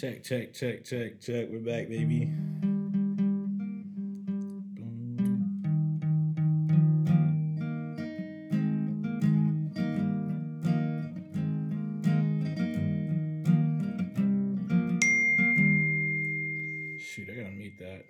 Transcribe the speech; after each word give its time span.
Check, 0.00 0.22
check, 0.22 0.54
check, 0.54 0.82
check, 0.82 1.20
check. 1.20 1.48
We're 1.50 1.58
back, 1.58 1.90
baby. 1.90 2.20
Shoot, 16.98 17.28
I 17.28 17.34
gotta 17.34 17.50
mute 17.50 17.74
that. 17.80 18.06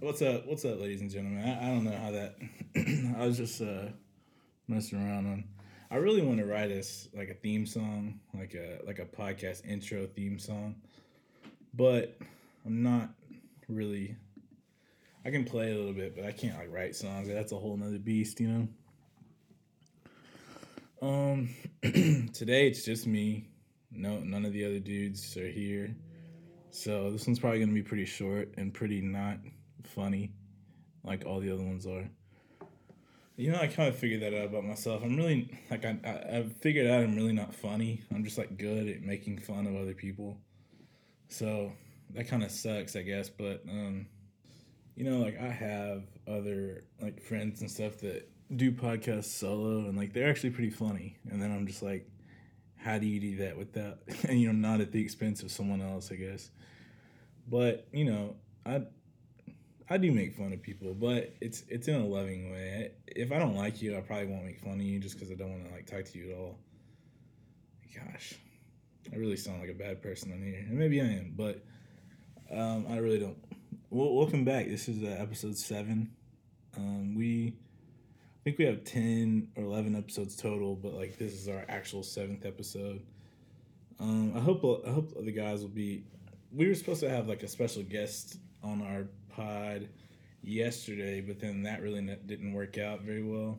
What's 0.00 0.20
up? 0.20 0.46
What's 0.46 0.66
up, 0.66 0.80
ladies 0.80 1.00
and 1.00 1.10
gentlemen? 1.10 1.48
I, 1.48 1.64
I 1.64 1.68
don't 1.70 1.84
know 1.84 1.96
how 1.96 2.10
that. 2.10 2.36
I 3.18 3.26
was 3.26 3.38
just 3.38 3.62
uh, 3.62 3.86
messing 4.68 4.98
around 4.98 5.28
on. 5.28 5.44
I 5.92 5.96
really 5.96 6.22
want 6.22 6.38
to 6.38 6.46
write 6.46 6.70
us 6.70 7.08
like 7.12 7.30
a 7.30 7.34
theme 7.34 7.66
song, 7.66 8.20
like 8.32 8.54
a 8.54 8.78
like 8.86 9.00
a 9.00 9.04
podcast 9.04 9.68
intro 9.68 10.06
theme 10.06 10.38
song, 10.38 10.76
but 11.74 12.16
I'm 12.64 12.82
not 12.82 13.08
really. 13.68 14.14
I 15.24 15.30
can 15.30 15.44
play 15.44 15.72
a 15.72 15.76
little 15.76 15.92
bit, 15.92 16.14
but 16.14 16.24
I 16.24 16.30
can't 16.30 16.56
like 16.56 16.72
write 16.72 16.94
songs. 16.94 17.26
That's 17.26 17.50
a 17.50 17.56
whole 17.56 17.76
nother 17.76 17.98
beast, 17.98 18.38
you 18.38 18.48
know. 18.48 18.68
Um, 21.02 21.48
today 21.82 22.68
it's 22.68 22.84
just 22.84 23.08
me. 23.08 23.48
No, 23.90 24.20
none 24.20 24.44
of 24.44 24.52
the 24.52 24.64
other 24.64 24.78
dudes 24.78 25.36
are 25.36 25.48
here, 25.48 25.96
so 26.70 27.10
this 27.10 27.26
one's 27.26 27.40
probably 27.40 27.58
gonna 27.58 27.72
be 27.72 27.82
pretty 27.82 28.04
short 28.04 28.54
and 28.56 28.72
pretty 28.72 29.00
not 29.00 29.38
funny, 29.82 30.30
like 31.02 31.26
all 31.26 31.40
the 31.40 31.50
other 31.50 31.64
ones 31.64 31.84
are. 31.84 32.08
You 33.36 33.52
know, 33.52 33.58
I 33.58 33.68
kind 33.68 33.88
of 33.88 33.96
figured 33.96 34.20
that 34.22 34.34
out 34.34 34.46
about 34.46 34.64
myself. 34.64 35.02
I'm 35.02 35.16
really 35.16 35.50
like 35.70 35.84
I, 35.84 35.98
I 36.04 36.36
I've 36.38 36.56
figured 36.56 36.86
out 36.86 37.02
I'm 37.02 37.16
really 37.16 37.32
not 37.32 37.54
funny. 37.54 38.02
I'm 38.14 38.24
just 38.24 38.36
like 38.36 38.58
good 38.58 38.88
at 38.88 39.02
making 39.02 39.38
fun 39.38 39.66
of 39.66 39.76
other 39.76 39.94
people. 39.94 40.38
So 41.28 41.72
that 42.14 42.28
kind 42.28 42.42
of 42.42 42.50
sucks, 42.50 42.96
I 42.96 43.02
guess. 43.02 43.28
But 43.30 43.62
um, 43.68 44.06
you 44.94 45.04
know, 45.04 45.18
like 45.18 45.40
I 45.40 45.48
have 45.48 46.02
other 46.28 46.84
like 47.00 47.22
friends 47.22 47.60
and 47.62 47.70
stuff 47.70 47.98
that 47.98 48.28
do 48.54 48.72
podcasts 48.72 49.24
solo, 49.26 49.88
and 49.88 49.96
like 49.96 50.12
they're 50.12 50.28
actually 50.28 50.50
pretty 50.50 50.70
funny. 50.70 51.16
And 51.30 51.40
then 51.40 51.50
I'm 51.52 51.66
just 51.66 51.82
like, 51.82 52.06
how 52.76 52.98
do 52.98 53.06
you 53.06 53.20
do 53.20 53.36
that 53.36 53.56
without 53.56 54.00
and 54.28 54.40
you 54.40 54.52
know 54.52 54.68
not 54.68 54.80
at 54.80 54.92
the 54.92 55.00
expense 55.00 55.42
of 55.42 55.50
someone 55.50 55.80
else? 55.80 56.10
I 56.12 56.16
guess. 56.16 56.50
But 57.48 57.86
you 57.92 58.04
know, 58.04 58.36
I 58.66 58.82
I 59.92 59.96
do 59.96 60.12
make 60.12 60.36
fun 60.36 60.52
of 60.52 60.62
people, 60.62 60.94
but 60.94 61.34
it's 61.40 61.64
it's 61.68 61.88
in 61.88 61.96
a 61.96 62.06
loving 62.06 62.52
way. 62.52 62.92
If 63.08 63.32
I 63.32 63.40
don't 63.40 63.56
like 63.56 63.82
you, 63.82 63.96
I 63.96 64.00
probably 64.00 64.26
won't 64.26 64.44
make 64.44 64.60
fun 64.60 64.74
of 64.74 64.82
you 64.82 65.00
just 65.00 65.16
because 65.16 65.32
I 65.32 65.34
don't 65.34 65.50
want 65.50 65.66
to 65.66 65.72
like 65.72 65.86
talk 65.86 66.04
to 66.04 66.18
you 66.18 66.30
at 66.30 66.38
all. 66.38 66.58
Gosh, 67.92 68.34
I 69.12 69.16
really 69.16 69.36
sound 69.36 69.60
like 69.60 69.68
a 69.68 69.74
bad 69.74 70.00
person 70.00 70.32
on 70.32 70.40
here, 70.40 70.60
and 70.60 70.78
maybe 70.78 71.00
I 71.00 71.06
am, 71.06 71.34
but 71.36 71.64
um, 72.52 72.86
I 72.88 72.98
really 72.98 73.18
don't. 73.18 73.36
Well, 73.90 74.14
welcome 74.14 74.44
back. 74.44 74.68
This 74.68 74.88
is 74.88 75.02
uh, 75.02 75.16
episode 75.18 75.58
seven. 75.58 76.12
Um, 76.76 77.16
we 77.16 77.56
I 77.56 78.40
think 78.44 78.58
we 78.58 78.66
have 78.66 78.84
ten 78.84 79.48
or 79.56 79.64
eleven 79.64 79.96
episodes 79.96 80.36
total, 80.36 80.76
but 80.76 80.94
like 80.94 81.18
this 81.18 81.32
is 81.32 81.48
our 81.48 81.64
actual 81.68 82.04
seventh 82.04 82.46
episode. 82.46 83.02
Um, 83.98 84.34
I 84.36 84.40
hope 84.40 84.62
I 84.86 84.92
hope 84.92 85.12
the 85.20 85.32
guys 85.32 85.62
will 85.62 85.68
be. 85.68 86.04
We 86.52 86.68
were 86.68 86.76
supposed 86.76 87.00
to 87.00 87.10
have 87.10 87.26
like 87.26 87.42
a 87.42 87.48
special 87.48 87.82
guest 87.82 88.36
on 88.62 88.82
our 88.82 89.06
pod 89.34 89.88
yesterday, 90.42 91.20
but 91.20 91.40
then 91.40 91.62
that 91.62 91.82
really 91.82 92.00
didn't 92.26 92.52
work 92.52 92.78
out 92.78 93.02
very 93.02 93.22
well, 93.22 93.58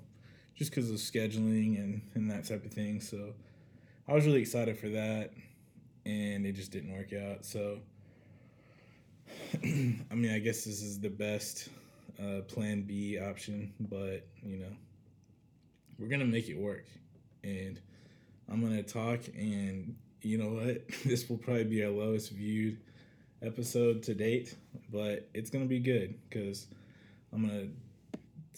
just 0.56 0.72
because 0.72 0.90
of 0.90 0.98
scheduling 0.98 1.78
and 1.78 2.02
and 2.16 2.30
that 2.32 2.46
type 2.46 2.66
of 2.66 2.72
thing. 2.72 3.02
So 3.02 3.34
I 4.08 4.14
was 4.14 4.26
really 4.26 4.42
excited 4.42 4.78
for 4.78 4.90
that, 4.90 5.32
and 6.06 6.46
it 6.46 6.54
just 6.54 6.72
didn't 6.72 6.94
work 6.94 7.14
out. 7.14 7.46
So 7.46 7.80
I 9.64 10.16
mean, 10.16 10.32
I 10.32 10.40
guess 10.40 10.64
this 10.64 10.82
is 10.82 11.00
the 11.00 11.10
best 11.10 11.70
uh, 12.22 12.42
Plan 12.42 12.82
B 12.82 13.20
option, 13.20 13.74
but 13.80 14.28
you 14.44 14.58
know, 14.58 14.76
we're 16.00 16.08
gonna 16.08 16.26
make 16.26 16.50
it 16.50 16.58
work, 16.58 16.86
and 17.44 17.80
I'm 18.50 18.62
gonna 18.62 18.84
talk. 18.84 19.20
And 19.36 19.96
you 20.22 20.38
know 20.38 20.50
what? 20.50 20.88
this 21.06 21.30
will 21.30 21.38
probably 21.38 21.66
be 21.66 21.84
our 21.84 21.92
lowest 21.92 22.32
viewed 22.32 22.78
episode 23.42 24.04
to 24.04 24.14
date, 24.14 24.56
but 24.92 25.28
it's 25.34 25.50
gonna 25.50 25.66
be 25.66 25.80
good 25.80 26.16
because 26.30 26.68
I'm 27.34 27.48
gonna 27.48 27.68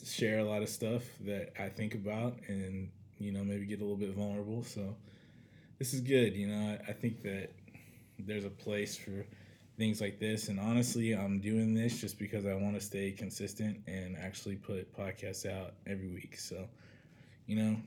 share 0.05 0.39
a 0.39 0.43
lot 0.43 0.61
of 0.61 0.69
stuff 0.69 1.03
that 1.21 1.53
I 1.59 1.69
think 1.69 1.95
about, 1.95 2.35
and 2.47 2.89
you 3.19 3.31
know, 3.31 3.43
maybe 3.43 3.65
get 3.65 3.79
a 3.79 3.83
little 3.83 3.97
bit 3.97 4.13
vulnerable. 4.13 4.63
So 4.63 4.95
this 5.79 5.93
is 5.93 6.01
good. 6.01 6.35
You 6.35 6.47
know, 6.47 6.77
I, 6.87 6.91
I 6.91 6.93
think 6.93 7.21
that 7.23 7.51
there's 8.19 8.45
a 8.45 8.49
place 8.49 8.97
for 8.97 9.25
things 9.77 10.01
like 10.01 10.19
this. 10.19 10.49
And 10.49 10.59
honestly, 10.59 11.13
I'm 11.13 11.39
doing 11.39 11.73
this 11.73 11.99
just 11.99 12.19
because 12.19 12.45
I 12.45 12.53
want 12.53 12.75
to 12.75 12.81
stay 12.81 13.11
consistent 13.11 13.81
and 13.87 14.17
actually 14.17 14.55
put 14.55 14.95
podcasts 14.95 15.49
out 15.49 15.73
every 15.87 16.09
week. 16.09 16.37
So, 16.37 16.67
you 17.47 17.55
know, 17.55 17.77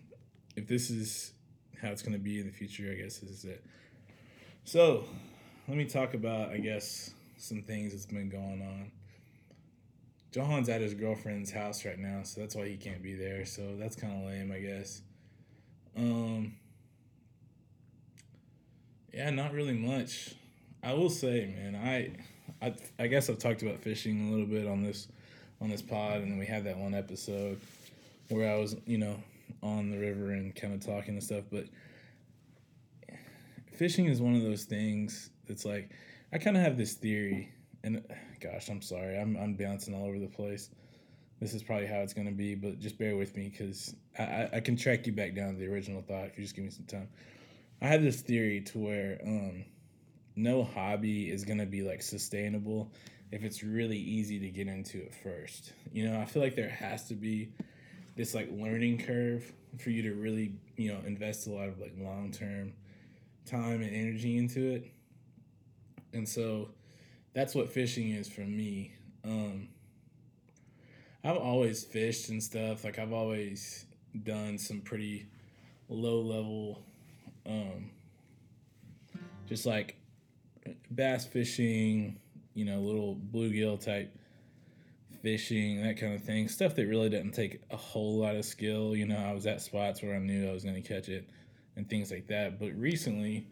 if 0.56 0.66
this 0.66 0.90
is 0.90 1.32
how 1.80 1.88
it's 1.88 2.02
going 2.02 2.14
to 2.14 2.18
be 2.18 2.40
in 2.40 2.46
the 2.46 2.52
future, 2.52 2.90
I 2.90 2.94
guess 2.94 3.18
this 3.18 3.30
is 3.30 3.44
it. 3.44 3.64
So, 4.64 5.04
let 5.68 5.76
me 5.76 5.84
talk 5.84 6.14
about, 6.14 6.50
I 6.50 6.58
guess, 6.58 7.10
some 7.38 7.62
things 7.62 7.92
that's 7.92 8.06
been 8.06 8.28
going 8.28 8.62
on. 8.62 8.90
Johan's 10.30 10.68
at 10.68 10.80
his 10.80 10.94
girlfriend's 10.94 11.50
house 11.50 11.84
right 11.84 11.98
now, 11.98 12.22
so 12.22 12.40
that's 12.40 12.54
why 12.54 12.68
he 12.68 12.76
can't 12.76 13.02
be 13.02 13.14
there. 13.14 13.44
So 13.44 13.74
that's 13.78 13.96
kind 13.96 14.12
of 14.12 14.28
lame, 14.28 14.52
I 14.52 14.58
guess. 14.58 15.02
Um, 15.96 16.54
yeah, 19.12 19.30
not 19.30 19.52
really 19.52 19.72
much. 19.72 20.34
I 20.82 20.92
will 20.92 21.10
say, 21.10 21.52
man, 21.56 21.74
I, 21.74 22.64
I, 22.64 22.74
I 22.98 23.06
guess 23.08 23.28
I've 23.28 23.38
talked 23.38 23.62
about 23.62 23.78
fishing 23.78 24.28
a 24.28 24.30
little 24.30 24.46
bit 24.46 24.68
on 24.68 24.84
this, 24.84 25.08
on 25.60 25.68
this 25.68 25.82
pod, 25.82 26.20
and 26.20 26.38
we 26.38 26.46
had 26.46 26.64
that 26.64 26.76
one 26.76 26.94
episode 26.94 27.60
where 28.28 28.54
I 28.54 28.58
was, 28.58 28.76
you 28.86 28.98
know, 28.98 29.16
on 29.62 29.90
the 29.90 29.98
river 29.98 30.30
and 30.30 30.54
kind 30.54 30.74
of 30.74 30.84
talking 30.84 31.14
and 31.14 31.22
stuff. 31.24 31.44
But 31.50 31.64
fishing 33.72 34.06
is 34.06 34.20
one 34.20 34.36
of 34.36 34.42
those 34.42 34.64
things 34.64 35.30
that's 35.46 35.64
like, 35.64 35.90
I 36.32 36.38
kind 36.38 36.56
of 36.56 36.62
have 36.62 36.76
this 36.76 36.94
theory, 36.94 37.52
and 37.84 38.02
gosh, 38.40 38.68
I'm 38.68 38.82
sorry, 38.82 39.18
I'm 39.18 39.36
I'm 39.36 39.54
bouncing 39.54 39.94
all 39.94 40.06
over 40.06 40.18
the 40.18 40.26
place. 40.26 40.70
This 41.40 41.52
is 41.54 41.62
probably 41.62 41.86
how 41.86 41.98
it's 42.00 42.14
gonna 42.14 42.32
be, 42.32 42.54
but 42.54 42.78
just 42.78 42.98
bear 42.98 43.16
with 43.16 43.36
me 43.36 43.48
because 43.50 43.94
I, 44.18 44.22
I, 44.22 44.50
I 44.54 44.60
can 44.60 44.76
track 44.76 45.06
you 45.06 45.12
back 45.12 45.34
down 45.34 45.54
to 45.54 45.60
the 45.60 45.66
original 45.66 46.02
thought 46.02 46.26
if 46.26 46.38
you 46.38 46.44
just 46.44 46.56
give 46.56 46.64
me 46.64 46.70
some 46.70 46.86
time. 46.86 47.08
I 47.80 47.88
have 47.88 48.02
this 48.02 48.22
theory 48.22 48.62
to 48.62 48.78
where 48.78 49.20
um, 49.24 49.64
no 50.34 50.64
hobby 50.64 51.30
is 51.30 51.44
gonna 51.44 51.66
be 51.66 51.82
like 51.82 52.02
sustainable 52.02 52.90
if 53.32 53.42
it's 53.42 53.62
really 53.62 53.98
easy 53.98 54.38
to 54.40 54.48
get 54.48 54.68
into 54.68 54.98
it 54.98 55.14
first. 55.14 55.72
You 55.92 56.08
know, 56.08 56.20
I 56.20 56.24
feel 56.24 56.42
like 56.42 56.56
there 56.56 56.68
has 56.68 57.08
to 57.08 57.14
be 57.14 57.52
this 58.16 58.34
like 58.34 58.48
learning 58.50 58.98
curve 58.98 59.52
for 59.78 59.90
you 59.90 60.02
to 60.02 60.14
really, 60.14 60.54
you 60.76 60.92
know, 60.92 61.00
invest 61.06 61.46
a 61.46 61.50
lot 61.50 61.68
of 61.68 61.78
like 61.78 61.92
long 61.98 62.30
term 62.30 62.72
time 63.44 63.82
and 63.82 63.94
energy 63.94 64.36
into 64.36 64.72
it. 64.72 64.92
And 66.12 66.28
so 66.28 66.70
that's 67.34 67.54
what 67.54 67.70
fishing 67.70 68.10
is 68.10 68.28
for 68.28 68.42
me. 68.42 68.92
Um, 69.24 69.68
I've 71.24 71.36
always 71.36 71.84
fished 71.84 72.28
and 72.28 72.42
stuff. 72.42 72.84
Like 72.84 72.98
I've 72.98 73.12
always 73.12 73.84
done 74.22 74.58
some 74.58 74.80
pretty 74.80 75.26
low 75.88 76.20
level, 76.20 76.82
um, 77.44 77.90
just 79.48 79.66
like 79.66 79.96
bass 80.90 81.26
fishing, 81.26 82.18
you 82.54 82.64
know, 82.64 82.78
little 82.80 83.16
bluegill 83.32 83.84
type 83.84 84.16
fishing, 85.22 85.82
that 85.82 85.98
kind 85.98 86.14
of 86.14 86.22
thing. 86.22 86.48
Stuff 86.48 86.74
that 86.76 86.86
really 86.86 87.08
doesn't 87.08 87.32
take 87.32 87.60
a 87.70 87.76
whole 87.76 88.18
lot 88.18 88.36
of 88.36 88.44
skill. 88.44 88.94
You 88.94 89.06
know, 89.06 89.18
I 89.18 89.32
was 89.32 89.46
at 89.46 89.60
spots 89.60 90.02
where 90.02 90.14
I 90.14 90.18
knew 90.18 90.48
I 90.48 90.52
was 90.52 90.64
going 90.64 90.80
to 90.80 90.88
catch 90.88 91.08
it 91.08 91.28
and 91.74 91.88
things 91.88 92.10
like 92.10 92.28
that. 92.28 92.58
But 92.58 92.72
recently, 92.74 93.48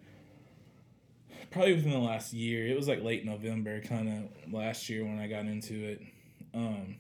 probably 1.51 1.75
within 1.75 1.93
the 1.93 1.99
last 1.99 2.33
year, 2.33 2.67
it 2.67 2.77
was 2.77 2.89
like 2.89 3.03
late 3.03 3.25
November, 3.25 3.81
kind 3.81 4.31
of 4.45 4.53
last 4.53 4.89
year 4.89 5.05
when 5.05 5.19
I 5.19 5.27
got 5.27 5.47
into 5.47 5.75
it. 5.75 6.03
Um, 6.53 6.97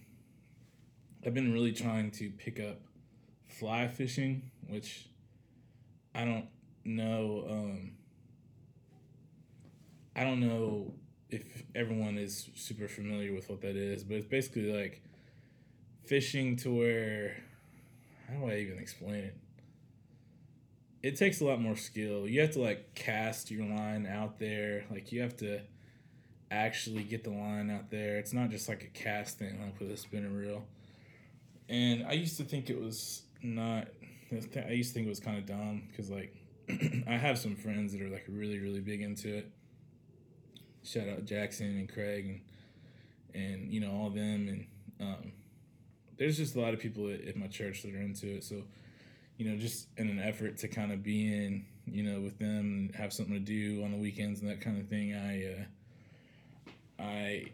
I've 1.24 1.34
been 1.34 1.52
really 1.52 1.72
trying 1.72 2.10
to 2.12 2.30
pick 2.30 2.60
up 2.60 2.80
fly 3.48 3.88
fishing, 3.88 4.50
which 4.68 5.08
I 6.14 6.24
don't 6.24 6.48
know. 6.84 7.46
Um, 7.48 7.92
I 10.16 10.24
don't 10.24 10.40
know 10.40 10.94
if 11.30 11.64
everyone 11.74 12.18
is 12.18 12.50
super 12.54 12.88
familiar 12.88 13.32
with 13.32 13.48
what 13.48 13.60
that 13.62 13.76
is, 13.76 14.04
but 14.04 14.16
it's 14.16 14.26
basically 14.26 14.72
like 14.72 15.02
fishing 16.04 16.56
to 16.56 16.70
where 16.70 17.36
how 18.28 18.34
do 18.34 18.50
I 18.50 18.56
even 18.58 18.78
explain 18.78 19.24
it? 19.24 19.36
It 21.04 21.16
takes 21.16 21.42
a 21.42 21.44
lot 21.44 21.60
more 21.60 21.76
skill. 21.76 22.26
You 22.26 22.40
have 22.40 22.52
to 22.52 22.60
like 22.60 22.94
cast 22.94 23.50
your 23.50 23.66
line 23.66 24.06
out 24.06 24.38
there. 24.38 24.86
Like 24.90 25.12
you 25.12 25.20
have 25.20 25.36
to 25.36 25.60
actually 26.50 27.02
get 27.02 27.24
the 27.24 27.30
line 27.30 27.70
out 27.70 27.90
there. 27.90 28.16
It's 28.16 28.32
not 28.32 28.48
just 28.48 28.70
like 28.70 28.84
a 28.84 28.98
cast 28.98 29.38
thing 29.38 29.60
like 29.60 29.78
with 29.78 29.90
a 29.90 29.98
spinner 29.98 30.30
reel. 30.30 30.64
And 31.68 32.06
I 32.06 32.12
used 32.12 32.38
to 32.38 32.44
think 32.44 32.70
it 32.70 32.80
was 32.80 33.20
not 33.42 33.88
I 34.32 34.70
used 34.70 34.88
to 34.88 34.94
think 34.94 35.04
it 35.04 35.10
was 35.10 35.20
kind 35.20 35.36
of 35.36 35.44
dumb 35.44 35.82
because 35.90 36.08
like 36.08 36.34
I 37.06 37.18
have 37.18 37.38
some 37.38 37.54
friends 37.54 37.92
that 37.92 38.00
are 38.00 38.08
like 38.08 38.24
really 38.26 38.58
really 38.58 38.80
big 38.80 39.02
into 39.02 39.28
it. 39.36 39.52
Shout 40.84 41.06
out 41.06 41.26
Jackson 41.26 41.66
and 41.66 41.86
Craig 41.92 42.40
and 43.34 43.44
and 43.44 43.70
you 43.70 43.80
know 43.80 43.92
all 43.92 44.08
them 44.08 44.48
and 44.48 44.66
um, 45.06 45.32
there's 46.16 46.38
just 46.38 46.56
a 46.56 46.60
lot 46.62 46.72
of 46.72 46.80
people 46.80 47.10
at, 47.10 47.20
at 47.28 47.36
my 47.36 47.48
church 47.48 47.82
that 47.82 47.94
are 47.94 48.00
into 48.00 48.36
it. 48.36 48.42
So 48.42 48.62
you 49.36 49.50
know, 49.50 49.56
just 49.56 49.88
in 49.96 50.08
an 50.08 50.20
effort 50.20 50.58
to 50.58 50.68
kind 50.68 50.92
of 50.92 51.02
be 51.02 51.26
in, 51.26 51.64
you 51.86 52.02
know, 52.02 52.20
with 52.20 52.38
them 52.38 52.88
and 52.88 52.94
have 52.94 53.12
something 53.12 53.34
to 53.34 53.40
do 53.40 53.82
on 53.84 53.90
the 53.90 53.98
weekends 53.98 54.40
and 54.40 54.48
that 54.48 54.60
kind 54.60 54.80
of 54.80 54.88
thing, 54.88 55.14
I, 55.14 55.52
uh, 55.52 57.02
I, 57.02 57.52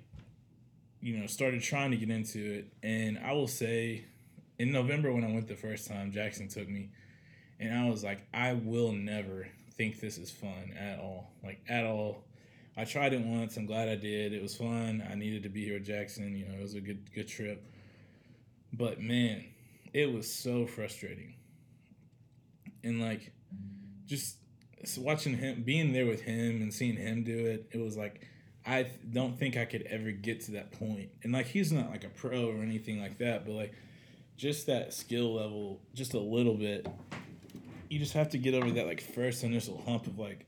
you 1.00 1.16
know, 1.16 1.26
started 1.26 1.62
trying 1.62 1.90
to 1.92 1.96
get 1.96 2.10
into 2.10 2.38
it. 2.38 2.72
And 2.82 3.18
I 3.18 3.32
will 3.32 3.48
say, 3.48 4.04
in 4.58 4.72
November 4.72 5.10
when 5.12 5.24
I 5.24 5.32
went 5.32 5.48
the 5.48 5.56
first 5.56 5.88
time, 5.88 6.12
Jackson 6.12 6.48
took 6.48 6.68
me, 6.68 6.90
and 7.58 7.76
I 7.76 7.88
was 7.88 8.04
like, 8.04 8.26
I 8.34 8.52
will 8.52 8.92
never 8.92 9.48
think 9.76 10.00
this 10.00 10.18
is 10.18 10.30
fun 10.30 10.74
at 10.78 10.98
all, 10.98 11.30
like 11.42 11.60
at 11.68 11.84
all. 11.86 12.24
I 12.76 12.84
tried 12.84 13.14
it 13.14 13.20
once. 13.22 13.56
I'm 13.56 13.66
glad 13.66 13.88
I 13.88 13.96
did. 13.96 14.32
It 14.32 14.42
was 14.42 14.54
fun. 14.54 15.02
I 15.10 15.14
needed 15.14 15.42
to 15.42 15.48
be 15.48 15.64
here 15.64 15.74
with 15.74 15.86
Jackson. 15.86 16.36
You 16.36 16.46
know, 16.46 16.54
it 16.54 16.62
was 16.62 16.74
a 16.74 16.80
good 16.80 17.12
good 17.14 17.28
trip. 17.28 17.64
But 18.72 19.00
man, 19.00 19.44
it 19.92 20.12
was 20.12 20.32
so 20.32 20.66
frustrating 20.66 21.34
and 22.82 23.00
like 23.00 23.32
just 24.06 24.36
watching 24.96 25.36
him 25.36 25.62
being 25.62 25.92
there 25.92 26.06
with 26.06 26.22
him 26.22 26.62
and 26.62 26.72
seeing 26.72 26.96
him 26.96 27.22
do 27.22 27.46
it 27.46 27.68
it 27.72 27.78
was 27.78 27.96
like 27.96 28.26
i 28.66 28.90
don't 29.12 29.38
think 29.38 29.56
i 29.56 29.64
could 29.64 29.82
ever 29.82 30.10
get 30.10 30.40
to 30.40 30.52
that 30.52 30.72
point. 30.72 31.10
And 31.22 31.32
like 31.32 31.46
he's 31.46 31.70
not 31.70 31.90
like 31.90 32.04
a 32.04 32.08
pro 32.08 32.48
or 32.50 32.62
anything 32.62 33.00
like 33.00 33.18
that 33.18 33.44
but 33.44 33.52
like 33.52 33.74
just 34.36 34.66
that 34.66 34.94
skill 34.94 35.34
level 35.34 35.80
just 35.94 36.14
a 36.14 36.18
little 36.18 36.54
bit 36.54 36.86
you 37.90 37.98
just 37.98 38.14
have 38.14 38.30
to 38.30 38.38
get 38.38 38.54
over 38.54 38.70
that 38.70 38.86
like 38.86 39.00
first 39.00 39.44
initial 39.44 39.82
hump 39.86 40.06
of 40.06 40.18
like 40.18 40.46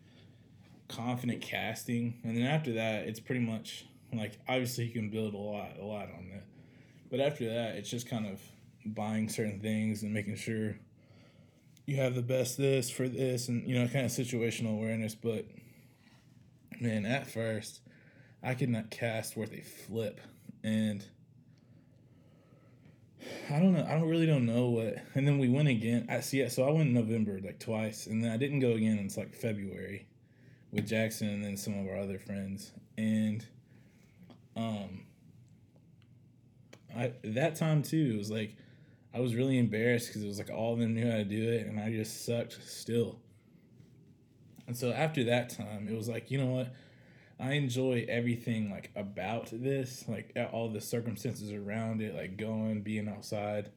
confident 0.88 1.40
casting. 1.40 2.20
And 2.24 2.36
then 2.36 2.44
after 2.44 2.74
that 2.74 3.06
it's 3.06 3.20
pretty 3.20 3.40
much 3.40 3.86
like 4.12 4.38
obviously 4.48 4.84
you 4.84 4.92
can 4.92 5.10
build 5.10 5.34
a 5.34 5.38
lot 5.38 5.70
a 5.80 5.84
lot 5.84 6.08
on 6.16 6.28
that 6.30 6.44
but 7.10 7.20
after 7.20 7.46
that 7.46 7.76
it's 7.76 7.88
just 7.88 8.08
kind 8.08 8.26
of 8.26 8.40
buying 8.84 9.28
certain 9.28 9.58
things 9.60 10.02
and 10.02 10.12
making 10.12 10.36
sure 10.36 10.76
you 11.86 11.96
have 11.96 12.14
the 12.14 12.22
best 12.22 12.56
this 12.56 12.90
for 12.90 13.08
this 13.08 13.48
and 13.48 13.68
you 13.68 13.78
know 13.78 13.86
kind 13.88 14.04
of 14.04 14.12
situational 14.12 14.72
awareness 14.74 15.14
but 15.14 15.46
man 16.80 17.04
at 17.04 17.26
first 17.26 17.80
i 18.42 18.54
could 18.54 18.68
not 18.68 18.90
cast 18.90 19.36
worth 19.36 19.52
a 19.52 19.62
flip 19.62 20.20
and 20.62 21.04
i 23.50 23.58
don't 23.58 23.72
know 23.72 23.84
i 23.88 23.92
don't 23.92 24.08
really 24.08 24.26
don't 24.26 24.46
know 24.46 24.66
what 24.66 24.96
and 25.14 25.26
then 25.26 25.38
we 25.38 25.48
went 25.48 25.68
again 25.68 26.06
i 26.08 26.20
see 26.20 26.40
it. 26.40 26.52
so 26.52 26.64
i 26.66 26.70
went 26.70 26.88
in 26.88 26.94
november 26.94 27.40
like 27.44 27.58
twice 27.58 28.06
and 28.06 28.22
then 28.22 28.30
i 28.30 28.36
didn't 28.36 28.60
go 28.60 28.72
again 28.72 28.98
until 28.98 29.24
like 29.24 29.34
february 29.34 30.06
with 30.72 30.86
jackson 30.86 31.28
and 31.28 31.44
then 31.44 31.56
some 31.56 31.78
of 31.78 31.86
our 31.86 31.96
other 31.96 32.18
friends 32.18 32.72
and 32.96 33.46
um 34.56 35.02
i 36.96 37.12
that 37.24 37.56
time 37.56 37.82
too 37.82 38.12
it 38.14 38.18
was 38.18 38.30
like 38.30 38.56
I 39.14 39.20
was 39.20 39.34
really 39.34 39.58
embarrassed 39.58 40.08
because 40.08 40.22
it 40.22 40.26
was 40.26 40.38
like 40.38 40.50
all 40.50 40.72
of 40.72 40.78
them 40.78 40.94
knew 40.94 41.10
how 41.10 41.18
to 41.18 41.24
do 41.24 41.50
it, 41.52 41.66
and 41.66 41.78
I 41.78 41.90
just 41.90 42.24
sucked 42.24 42.58
still. 42.66 43.18
And 44.66 44.76
so 44.76 44.90
after 44.90 45.24
that 45.24 45.50
time, 45.50 45.86
it 45.88 45.94
was 45.94 46.08
like, 46.08 46.30
you 46.30 46.38
know 46.38 46.46
what? 46.46 46.72
I 47.38 47.52
enjoy 47.52 48.06
everything 48.08 48.70
like 48.70 48.90
about 48.94 49.48
this, 49.52 50.04
like 50.08 50.36
all 50.52 50.68
the 50.68 50.80
circumstances 50.80 51.52
around 51.52 52.00
it, 52.00 52.14
like 52.14 52.36
going, 52.36 52.82
being 52.82 53.08
outside, 53.08 53.70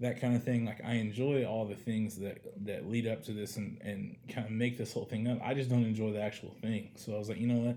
that 0.00 0.20
kind 0.20 0.36
of 0.36 0.44
thing. 0.44 0.66
Like 0.66 0.84
I 0.84 0.94
enjoy 0.94 1.44
all 1.44 1.64
the 1.64 1.74
things 1.74 2.16
that 2.16 2.38
that 2.66 2.88
lead 2.88 3.06
up 3.06 3.24
to 3.24 3.32
this 3.32 3.56
and 3.56 3.80
and 3.82 4.16
kind 4.28 4.46
of 4.46 4.52
make 4.52 4.76
this 4.76 4.92
whole 4.92 5.06
thing 5.06 5.26
up. 5.26 5.38
I 5.42 5.54
just 5.54 5.70
don't 5.70 5.84
enjoy 5.84 6.12
the 6.12 6.22
actual 6.22 6.54
thing. 6.60 6.90
So 6.96 7.14
I 7.14 7.18
was 7.18 7.28
like, 7.28 7.40
you 7.40 7.46
know 7.46 7.66
what? 7.66 7.76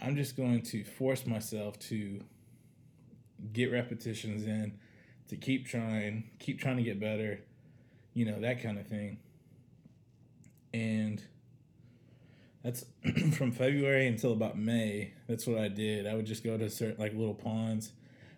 I'm 0.00 0.14
just 0.14 0.36
going 0.36 0.62
to 0.62 0.84
force 0.84 1.26
myself 1.26 1.78
to 1.90 2.20
get 3.52 3.72
repetitions 3.72 4.44
in 4.44 4.78
to 5.28 5.36
keep 5.36 5.66
trying, 5.66 6.30
keep 6.38 6.60
trying 6.60 6.76
to 6.76 6.82
get 6.82 7.00
better, 7.00 7.40
you 8.12 8.24
know, 8.24 8.40
that 8.40 8.62
kind 8.62 8.78
of 8.78 8.86
thing. 8.86 9.18
And 10.72 11.22
that's 12.62 12.84
from 13.36 13.52
February 13.52 14.06
until 14.06 14.32
about 14.32 14.58
May. 14.58 15.12
That's 15.28 15.46
what 15.46 15.58
I 15.58 15.68
did. 15.68 16.06
I 16.06 16.14
would 16.14 16.26
just 16.26 16.42
go 16.42 16.56
to 16.56 16.68
certain 16.70 16.96
like 16.98 17.14
little 17.14 17.34
ponds. 17.34 17.92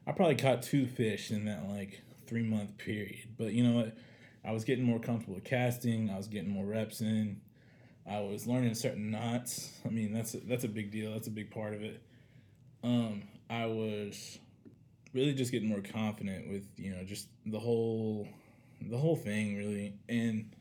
I 0.06 0.12
probably 0.12 0.36
caught 0.36 0.62
two 0.62 0.86
fish 0.86 1.30
in 1.30 1.46
that 1.46 1.68
like 1.68 2.02
three 2.26 2.42
month 2.42 2.76
period. 2.76 3.28
But 3.38 3.52
you 3.52 3.64
know 3.64 3.76
what? 3.76 3.96
I 4.44 4.52
was 4.52 4.64
getting 4.64 4.84
more 4.84 5.00
comfortable 5.00 5.34
with 5.34 5.44
casting. 5.44 6.10
I 6.10 6.16
was 6.16 6.28
getting 6.28 6.50
more 6.50 6.64
reps 6.64 7.00
in. 7.00 7.40
I 8.08 8.20
was 8.20 8.46
learning 8.46 8.74
certain 8.74 9.10
knots. 9.10 9.72
I 9.84 9.88
mean, 9.88 10.12
that's 10.12 10.34
a, 10.34 10.38
that's 10.38 10.64
a 10.64 10.68
big 10.68 10.92
deal. 10.92 11.12
That's 11.12 11.26
a 11.26 11.32
big 11.32 11.50
part 11.50 11.74
of 11.74 11.82
it. 11.82 12.00
Um, 12.84 13.22
I 13.50 13.66
was 13.66 14.38
really 15.14 15.34
just 15.34 15.52
getting 15.52 15.68
more 15.68 15.80
confident 15.80 16.48
with 16.48 16.66
you 16.76 16.90
know 16.90 17.04
just 17.04 17.28
the 17.46 17.58
whole 17.58 18.28
the 18.80 18.98
whole 18.98 19.16
thing 19.16 19.56
really. 19.56 19.94
And 20.08 20.54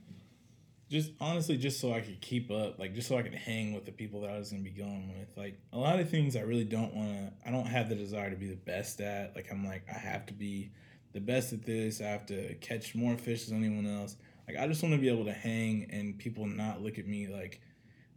just 0.89 1.11
honestly 1.19 1.57
just 1.57 1.79
so 1.79 1.91
I 1.91 1.99
could 2.01 2.21
keep 2.21 2.51
up 2.51 2.77
like 2.77 2.93
just 2.93 3.07
so 3.07 3.17
I 3.17 3.23
could 3.23 3.33
hang 3.33 3.73
with 3.73 3.85
the 3.85 3.91
people 3.91 4.21
that 4.21 4.29
I 4.29 4.37
was 4.37 4.51
gonna 4.51 4.63
be 4.63 4.69
going 4.69 5.13
with. 5.17 5.35
Like 5.35 5.59
a 5.73 5.77
lot 5.77 5.99
of 5.99 6.09
things 6.09 6.35
I 6.35 6.41
really 6.41 6.63
don't 6.63 6.93
want 6.93 7.09
to 7.09 7.47
I 7.47 7.51
don't 7.51 7.65
have 7.65 7.89
the 7.89 7.95
desire 7.95 8.29
to 8.29 8.35
be 8.35 8.47
the 8.47 8.55
best 8.55 9.01
at. 9.01 9.35
Like 9.35 9.47
I'm 9.51 9.65
like 9.65 9.83
I 9.89 9.97
have 9.97 10.25
to 10.27 10.33
be 10.33 10.71
the 11.13 11.21
best 11.21 11.53
at 11.53 11.65
this. 11.65 12.01
I 12.01 12.05
have 12.05 12.25
to 12.27 12.55
catch 12.55 12.95
more 12.95 13.17
fish 13.17 13.45
than 13.45 13.63
anyone 13.63 13.87
else. 13.87 14.15
Like 14.47 14.57
I 14.57 14.67
just 14.67 14.83
want 14.83 14.93
to 14.93 15.01
be 15.01 15.09
able 15.09 15.25
to 15.25 15.33
hang 15.33 15.87
and 15.91 16.17
people 16.17 16.45
not 16.45 16.81
look 16.81 16.99
at 16.99 17.07
me 17.07 17.27
like 17.27 17.61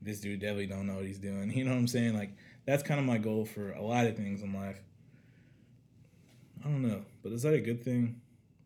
this 0.01 0.21
dude 0.21 0.41
definitely 0.41 0.67
don't 0.67 0.87
know 0.87 0.97
what 0.97 1.07
he's 1.07 1.19
doing. 1.19 1.51
You 1.57 1.65
know 1.65 1.73
what 1.73 1.79
I'm 1.79 1.89
saying? 1.89 2.17
Like 2.17 2.37
that's 2.67 2.83
kind 2.83 3.01
of 3.01 3.07
my 3.07 3.19
goal 3.19 3.47
for 3.47 3.73
a 3.73 3.83
lot 3.83 4.07
of 4.07 4.17
things 4.17 4.43
in 4.43 4.53
life 4.53 4.81
I 6.65 6.69
don't 6.69 6.83
know, 6.83 7.03
but 7.23 7.33
is 7.33 7.43
that 7.43 7.55
a 7.55 7.61
good 7.61 7.85
thing? 7.85 8.21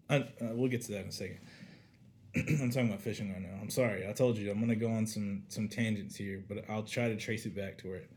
I, 0.08 0.16
uh, 0.16 0.52
we'll 0.52 0.70
get 0.70 0.82
to 0.82 0.92
that 0.92 1.02
in 1.02 1.08
a 1.08 1.12
second. 1.12 1.38
I'm 2.36 2.70
talking 2.70 2.88
about 2.88 3.00
fishing 3.00 3.30
right 3.32 3.42
now. 3.42 3.58
I'm 3.60 3.70
sorry. 3.70 4.08
I 4.08 4.12
told 4.12 4.38
you 4.38 4.50
I'm 4.50 4.60
gonna 4.60 4.74
go 4.74 4.90
on 4.90 5.06
some 5.06 5.44
some 5.48 5.68
tangents 5.68 6.16
here, 6.16 6.42
but 6.48 6.64
I'll 6.68 6.82
try 6.82 7.08
to 7.08 7.16
trace 7.16 7.46
it 7.46 7.54
back 7.54 7.78
to 7.78 7.94
it. 7.94 8.10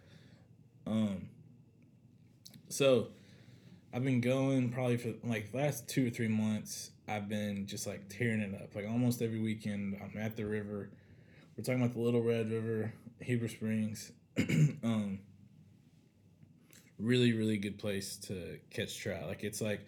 Um. 0.87 1.29
So, 2.69 3.09
I've 3.93 4.03
been 4.03 4.21
going 4.21 4.69
probably 4.71 4.97
for 4.97 5.13
like 5.23 5.49
last 5.53 5.87
two 5.87 6.07
or 6.07 6.09
three 6.09 6.27
months. 6.27 6.91
I've 7.07 7.29
been 7.29 7.67
just 7.67 7.85
like 7.85 8.09
tearing 8.09 8.41
it 8.41 8.53
up. 8.61 8.75
Like 8.75 8.85
almost 8.87 9.21
every 9.21 9.39
weekend, 9.39 9.99
I'm 10.01 10.19
at 10.19 10.35
the 10.35 10.45
river. 10.45 10.89
We're 11.55 11.63
talking 11.63 11.81
about 11.81 11.93
the 11.93 12.01
Little 12.01 12.21
Red 12.21 12.51
River, 12.51 12.93
Heber 13.21 13.47
Springs. 13.47 14.11
um, 14.83 15.19
really 16.99 17.33
really 17.33 17.57
good 17.57 17.77
place 17.77 18.17
to 18.17 18.57
catch 18.69 18.97
trout. 18.97 19.27
Like 19.27 19.43
it's 19.43 19.61
like 19.61 19.81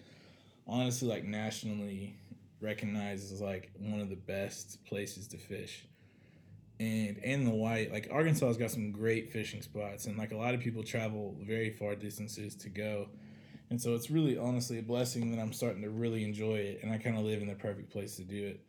honestly 0.68 1.08
like 1.08 1.24
nationally 1.24 2.16
recognized 2.60 3.32
as 3.32 3.42
like 3.42 3.72
one 3.80 4.00
of 4.00 4.10
the 4.10 4.16
best 4.16 4.84
places 4.86 5.28
to 5.28 5.38
fish. 5.38 5.86
And 6.80 7.20
and 7.24 7.48
the 7.48 7.52
white 7.52 7.92
like 7.92 8.10
Arkansas's 8.12 8.58
got 8.58 8.72
some 8.72 8.92
great 8.92 9.32
fishing 9.32 9.62
spots 9.62 10.06
and 10.06 10.18
like 10.18 10.32
a 10.32 10.38
lot 10.38 10.54
of 10.54 10.60
people 10.60 10.84
travel 10.84 11.36
very 11.42 11.72
far 11.72 11.96
distances 11.96 12.56
to 12.56 12.70
go. 12.70 13.08
And 13.70 13.82
so 13.82 13.96
it's 13.96 14.10
really 14.10 14.38
honestly 14.38 14.80
a 14.80 14.84
blessing 14.84 15.32
that 15.32 15.42
I'm 15.42 15.52
starting 15.54 15.82
to 15.82 15.90
really 15.90 16.24
enjoy 16.24 16.56
it 16.56 16.80
and 16.84 16.92
I 16.92 16.98
kind 16.98 17.18
of 17.18 17.24
live 17.24 17.42
in 17.42 17.48
the 17.48 17.56
perfect 17.56 17.90
place 17.90 18.16
to 18.18 18.24
do 18.24 18.56
it. 18.56 18.60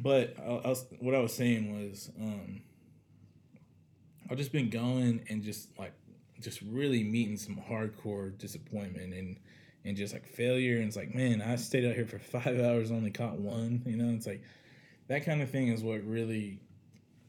but 0.02 0.34
I, 0.40 0.42
I 0.42 0.68
was, 0.68 0.86
what 0.98 1.14
I 1.14 1.20
was 1.20 1.34
saying 1.34 1.88
was 1.88 2.10
um 2.20 2.62
I've 4.30 4.38
just 4.38 4.52
been 4.52 4.70
going 4.70 5.24
and 5.28 5.42
just 5.42 5.76
like 5.76 5.92
just 6.40 6.60
really 6.62 7.04
meeting 7.04 7.36
some 7.36 7.56
hardcore 7.56 8.36
disappointment 8.38 9.12
and 9.14 9.38
and 9.84 9.96
just 9.96 10.12
like 10.12 10.26
failure. 10.26 10.76
And 10.76 10.86
it's 10.86 10.96
like 10.96 11.14
man 11.14 11.42
i 11.42 11.56
stayed 11.56 11.84
out 11.84 11.94
here 11.94 12.06
for 12.06 12.18
five 12.38 12.60
hours 12.60 12.90
only 12.90 13.10
caught 13.10 13.38
one 13.38 13.82
you 13.86 13.96
know? 13.96 14.14
It's 14.14 14.26
like 14.26 14.42
that 15.08 15.24
kind 15.24 15.42
of 15.42 15.50
thing 15.50 15.68
is 15.68 15.82
what 15.82 16.02
really 16.04 16.60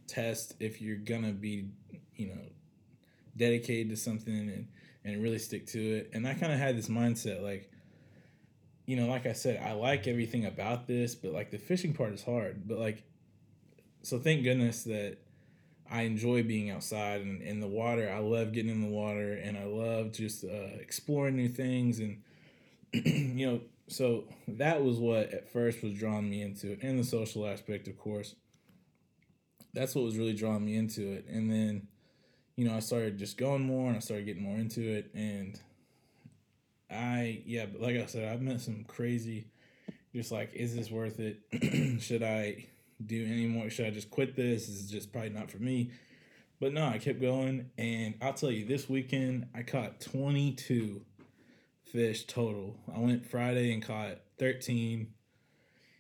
tests 0.08 0.54
if 0.60 0.82
you're 0.82 0.98
gonna 0.98 1.32
be 1.32 1.66
you 2.16 2.28
know 2.28 2.42
dedicated 3.38 3.90
to 3.90 3.98
something 3.98 4.34
and 4.34 4.68
and 5.04 5.24
really 5.24 5.40
stick 5.40 5.66
to 5.68 5.80
it. 5.80 6.12
And 6.14 6.28
i 6.28 6.34
kind 6.34 6.52
of 6.54 6.60
had 6.60 6.78
this 6.78 6.88
mindset 6.88 7.42
like 7.42 7.72
you 8.86 8.96
know 8.96 9.08
like 9.08 9.26
i 9.26 9.34
said 9.34 9.62
i 9.64 9.74
like 9.74 10.08
everything 10.08 10.46
about 10.46 10.88
this 10.88 11.16
but 11.16 11.32
like 11.32 11.52
the 11.52 11.58
fishing 11.58 11.94
part 11.94 12.14
is 12.14 12.24
hard. 12.24 12.68
But 12.68 12.78
like 12.78 13.04
so 14.04 14.18
thank 14.20 14.44
goodness 14.44 14.84
that 14.84 15.18
I 15.92 16.04
enjoy 16.04 16.44
being 16.44 16.72
outside 16.72 17.20
and 17.22 17.42
in 17.42 17.60
the 17.60 17.68
water. 17.68 18.10
I 18.10 18.20
love 18.20 18.54
getting 18.54 18.72
in 18.72 18.82
the 18.82 18.88
water 18.88 19.34
and 19.34 19.58
I 19.58 19.66
love 19.66 20.14
just 20.14 20.46
uh, 20.46 20.80
exploring 20.80 21.36
new 21.36 21.50
things. 21.50 22.00
And, 22.00 22.22
you 22.94 23.46
know, 23.46 23.62
so 23.88 24.24
that 24.48 24.82
was 24.82 25.00
what 25.00 25.34
at 25.34 25.52
first 25.52 25.84
was 25.84 25.94
drawing 25.94 26.30
me 26.30 26.42
into 26.42 26.72
it 26.72 26.80
and 26.82 26.98
the 26.98 27.04
social 27.04 27.46
aspect, 27.46 27.90
of 27.90 27.98
course. 27.98 28.36
That's 29.74 29.94
what 29.94 30.06
was 30.06 30.18
really 30.18 30.34
drawing 30.34 30.66
me 30.66 30.78
into 30.78 31.12
it. 31.12 31.26
And 31.28 31.52
then, 31.52 31.88
you 32.56 32.66
know, 32.66 32.74
I 32.74 32.80
started 32.80 33.18
just 33.18 33.38
going 33.38 33.64
more 33.64 33.90
and 33.90 33.98
I 33.98 34.00
started 34.00 34.26
getting 34.26 34.44
more 34.44 34.58
into 34.58 34.82
it. 34.82 35.12
And 35.14 35.60
I, 36.90 37.42
yeah, 37.46 37.66
but 37.66 37.82
like 37.82 37.98
I 37.98 38.06
said, 38.06 38.32
I've 38.32 38.42
met 38.42 38.62
some 38.62 38.86
crazy, 38.86 39.48
just 40.16 40.32
like, 40.32 40.54
is 40.54 40.74
this 40.74 40.90
worth 40.90 41.20
it? 41.20 41.42
Should 42.02 42.24
I 42.24 42.68
do 43.02 43.26
anymore? 43.26 43.70
Should 43.70 43.88
I 43.88 43.92
just 43.92 44.10
quit 44.10 44.36
this? 44.36 44.68
This 44.68 44.80
is 44.80 44.90
just 44.90 45.12
probably 45.12 45.30
not 45.30 45.52
for 45.52 45.58
me. 45.58 45.92
But 46.60 46.74
no, 46.74 46.86
I 46.86 47.00
kept 47.00 47.20
going, 47.20 47.72
and 47.78 48.16
I'll 48.22 48.34
tell 48.34 48.52
you, 48.52 48.66
this 48.66 48.88
weekend 48.88 49.48
I 49.56 49.64
caught 49.64 50.00
22 50.00 51.02
fish 51.92 52.26
total. 52.26 52.78
I 52.94 53.00
went 53.00 53.26
Friday 53.26 53.74
and 53.74 53.84
caught 53.84 54.20
13 54.38 55.08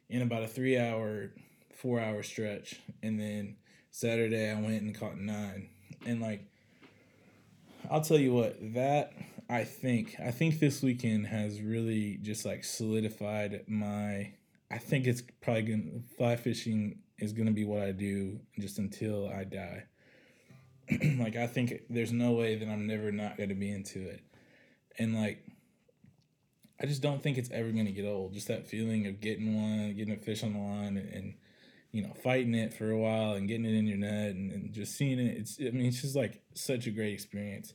in 0.10 0.22
about 0.22 0.43
a 0.43 0.48
three 0.48 0.77
hour, 0.77 1.31
four 1.75 2.00
hour 2.00 2.24
stretch. 2.24 2.79
And 3.01 3.20
then 3.20 3.58
Saturday 3.89 4.51
I 4.51 4.55
went 4.55 4.84
and 4.84 4.98
caught 4.98 5.17
nine. 5.17 5.70
And 6.05 6.22
like, 6.22 6.46
I'll 7.89 8.01
tell 8.01 8.20
you 8.20 8.34
what, 8.34 8.58
that 8.74 9.13
I 9.50 9.63
think, 9.63 10.15
I 10.24 10.31
think 10.31 10.60
this 10.60 10.81
weekend 10.81 11.27
has 11.27 11.62
really 11.62 12.20
just 12.22 12.46
like 12.46 12.63
solidified 12.63 13.63
my, 13.67 14.34
I 14.71 14.77
think 14.77 15.05
it's 15.05 15.21
probably 15.41 15.63
gonna, 15.63 16.01
fly 16.17 16.35
fishing 16.35 16.99
is 17.19 17.33
gonna 17.33 17.51
be 17.51 17.65
what 17.65 17.81
I 17.81 17.91
do 17.91 18.39
just 18.59 18.79
until 18.79 19.27
I 19.27 19.43
die. 19.43 19.83
like, 21.19 21.35
I 21.35 21.47
think 21.47 21.83
there's 21.89 22.11
no 22.11 22.31
way 22.31 22.55
that 22.55 22.67
I'm 22.67 22.87
never 22.87 23.11
not 23.11 23.37
gonna 23.37 23.55
be 23.55 23.71
into 23.71 24.07
it. 24.07 24.21
And 24.97 25.15
like, 25.15 25.45
I 26.81 26.85
just 26.85 27.01
don't 27.01 27.21
think 27.21 27.37
it's 27.37 27.51
ever 27.51 27.69
gonna 27.71 27.91
get 27.91 28.05
old. 28.05 28.33
Just 28.33 28.47
that 28.47 28.67
feeling 28.67 29.07
of 29.07 29.19
getting 29.19 29.55
one, 29.55 29.93
getting 29.95 30.13
a 30.13 30.17
fish 30.17 30.43
on 30.43 30.53
the 30.53 30.59
line, 30.59 30.97
and, 30.97 31.13
and 31.13 31.33
you 31.91 32.03
know, 32.03 32.13
fighting 32.23 32.55
it 32.55 32.73
for 32.73 32.89
a 32.89 32.97
while 32.97 33.33
and 33.33 33.47
getting 33.47 33.65
it 33.65 33.73
in 33.73 33.85
your 33.85 33.97
net 33.97 34.33
and, 34.33 34.51
and 34.51 34.73
just 34.73 34.95
seeing 34.95 35.19
it. 35.19 35.37
It's 35.37 35.59
I 35.59 35.71
mean, 35.71 35.87
it's 35.87 36.01
just 36.01 36.15
like 36.15 36.41
such 36.53 36.87
a 36.87 36.91
great 36.91 37.13
experience. 37.13 37.73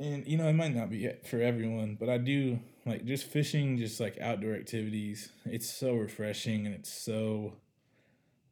And 0.00 0.26
you 0.26 0.38
know, 0.38 0.48
it 0.48 0.54
might 0.54 0.74
not 0.74 0.88
be 0.88 1.10
for 1.24 1.42
everyone, 1.42 1.98
but 2.00 2.08
I 2.08 2.16
do 2.16 2.58
like 2.86 3.04
just 3.04 3.26
fishing, 3.26 3.76
just 3.76 4.00
like 4.00 4.18
outdoor 4.18 4.54
activities. 4.54 5.30
It's 5.44 5.68
so 5.68 5.94
refreshing 5.94 6.64
and 6.64 6.74
it's 6.74 6.90
so 6.90 7.52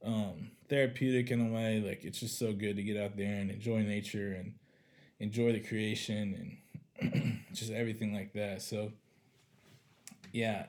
um 0.04 0.50
therapeutic 0.68 1.30
in 1.30 1.40
a 1.40 1.50
way. 1.50 1.80
Like 1.80 2.04
it's 2.04 2.20
just 2.20 2.38
so 2.38 2.52
good 2.52 2.76
to 2.76 2.82
get 2.82 2.98
out 2.98 3.16
there 3.16 3.34
and 3.34 3.50
enjoy 3.50 3.80
nature 3.80 4.34
and 4.34 4.56
enjoy 5.20 5.52
the 5.52 5.60
creation 5.60 6.60
and 7.00 7.40
just 7.54 7.72
everything 7.72 8.12
like 8.12 8.34
that. 8.34 8.60
So 8.60 8.92
yeah. 10.32 10.66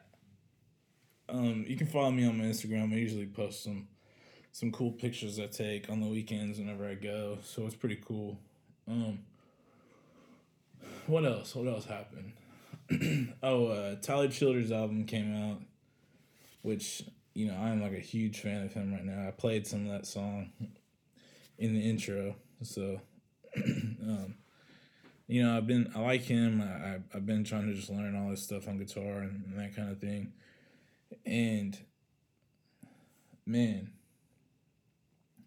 Um, 1.28 1.66
you 1.68 1.76
can 1.76 1.88
follow 1.88 2.10
me 2.10 2.26
on 2.26 2.38
my 2.38 2.46
Instagram. 2.46 2.94
I 2.94 2.96
usually 2.96 3.26
post 3.26 3.64
some 3.66 3.90
some 4.54 4.72
cool 4.72 4.92
pictures 4.92 5.40
I 5.40 5.48
take 5.48 5.90
on 5.90 6.00
the 6.00 6.08
weekends 6.08 6.58
whenever 6.58 6.88
I 6.88 6.96
go. 6.96 7.40
So 7.44 7.66
it's 7.66 7.76
pretty 7.76 8.00
cool. 8.04 8.40
Um, 8.88 9.20
what 11.10 11.26
else? 11.26 11.56
What 11.56 11.68
else 11.68 11.86
happened? 11.86 12.34
oh, 13.44 13.68
uh, 13.68 13.96
Tyler 13.96 14.28
Childers' 14.28 14.72
album 14.72 15.06
came 15.06 15.36
out, 15.36 15.62
which 16.62 17.04
you 17.34 17.48
know 17.48 17.56
I'm 17.56 17.82
like 17.82 17.94
a 17.94 18.00
huge 18.00 18.40
fan 18.40 18.64
of 18.64 18.74
him 18.74 18.94
right 18.94 19.04
now. 19.06 19.28
I 19.28 19.32
played 19.32 19.68
some 19.68 19.86
of 19.86 19.92
that 19.92 20.06
song 20.06 20.52
in 21.58 21.74
the 21.74 21.82
intro, 21.82 22.36
so 22.62 23.02
um, 23.58 24.36
you 25.28 25.44
know, 25.44 25.56
I've 25.56 25.68
been 25.68 25.92
I 25.96 26.00
like 26.00 26.22
him. 26.22 26.62
I, 26.62 26.66
I 26.66 27.00
have 27.14 27.26
been 27.26 27.44
trying 27.44 27.68
to 27.68 27.74
just 27.74 27.90
learn 27.90 28.16
all 28.16 28.30
this 28.30 28.44
stuff 28.44 28.68
on 28.68 28.78
guitar 28.78 29.20
and, 29.20 29.44
and 29.46 29.60
that 29.60 29.76
kind 29.76 29.92
of 29.92 30.00
thing. 30.00 30.34
And 31.26 31.78
man, 33.46 33.92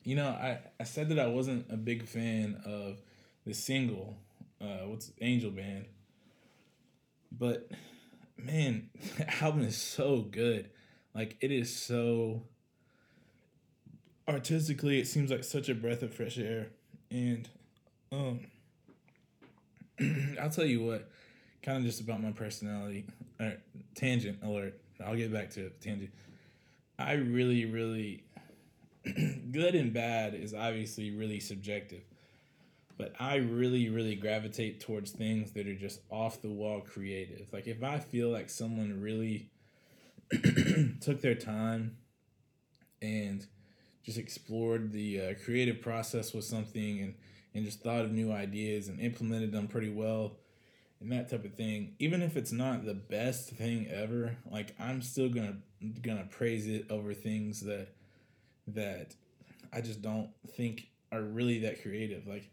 you 0.04 0.14
know, 0.16 0.28
I 0.28 0.61
I 0.78 0.85
said 0.85 1.09
that 1.09 1.19
I 1.19 1.26
wasn't 1.26 1.66
a 1.71 1.76
big 1.76 2.07
fan 2.07 2.61
of 2.64 3.00
the 3.45 3.54
single, 3.54 4.16
uh, 4.62 4.87
what's 4.87 5.12
Angel 5.21 5.50
Band, 5.50 5.87
but 7.31 7.69
man, 8.37 8.90
the 9.19 9.42
album 9.42 9.62
is 9.62 9.76
so 9.76 10.21
good. 10.21 10.71
Like 11.14 11.37
it 11.40 11.50
is 11.50 11.75
so 11.75 12.45
artistically, 14.28 15.00
it 15.00 15.07
seems 15.07 15.31
like 15.31 15.45
such 15.45 15.69
a 15.69 15.75
breath 15.75 16.02
of 16.02 16.14
fresh 16.14 16.38
air, 16.38 16.69
and 17.11 17.49
um 18.11 18.47
I'll 20.40 20.50
tell 20.50 20.64
you 20.64 20.83
what, 20.83 21.11
kind 21.62 21.78
of 21.78 21.85
just 21.85 22.00
about 22.00 22.23
my 22.23 22.33
personality. 22.33 23.07
Tangent 23.95 24.38
alert. 24.42 24.81
I'll 25.04 25.16
get 25.16 25.33
back 25.33 25.50
to 25.50 25.66
it. 25.66 25.81
Tangent. 25.81 26.11
I 26.99 27.14
really, 27.14 27.64
really, 27.64 28.25
good 29.04 29.75
and 29.75 29.92
bad 29.92 30.35
is 30.35 30.54
obviously 30.54 31.11
really 31.11 31.40
subjective. 31.40 32.02
But 33.02 33.14
I 33.18 33.35
really, 33.35 33.88
really 33.88 34.14
gravitate 34.14 34.78
towards 34.78 35.11
things 35.11 35.50
that 35.54 35.66
are 35.66 35.75
just 35.75 36.02
off 36.09 36.40
the 36.40 36.49
wall 36.49 36.80
creative. 36.80 37.52
Like 37.52 37.66
if 37.66 37.82
I 37.82 37.99
feel 37.99 38.28
like 38.28 38.49
someone 38.49 39.00
really 39.00 39.50
took 41.00 41.21
their 41.21 41.35
time 41.35 41.97
and 43.02 43.44
just 44.04 44.18
explored 44.18 44.92
the 44.92 45.21
uh, 45.21 45.35
creative 45.44 45.80
process 45.80 46.32
with 46.32 46.44
something 46.44 47.00
and 47.00 47.14
and 47.54 47.64
just 47.64 47.82
thought 47.82 48.04
of 48.04 48.12
new 48.12 48.30
ideas 48.30 48.87
and 48.87 49.00
implemented 49.00 49.50
them 49.50 49.66
pretty 49.66 49.90
well 49.90 50.37
and 51.00 51.11
that 51.11 51.28
type 51.28 51.44
of 51.44 51.54
thing 51.54 51.94
even 51.99 52.23
if 52.23 52.37
it's 52.37 52.52
not 52.52 52.87
the 52.87 52.94
best 52.94 53.50
thing 53.50 53.87
ever 53.88 54.37
like 54.50 54.75
i'm 54.78 55.02
still 55.02 55.28
gonna 55.28 55.56
gonna 56.00 56.26
praise 56.30 56.66
it 56.66 56.87
over 56.88 57.12
things 57.12 57.61
that 57.61 57.88
that 58.66 59.14
i 59.71 59.82
just 59.82 60.00
don't 60.00 60.30
think 60.56 60.87
are 61.11 61.21
really 61.21 61.59
that 61.59 61.82
creative 61.82 62.26
like 62.26 62.49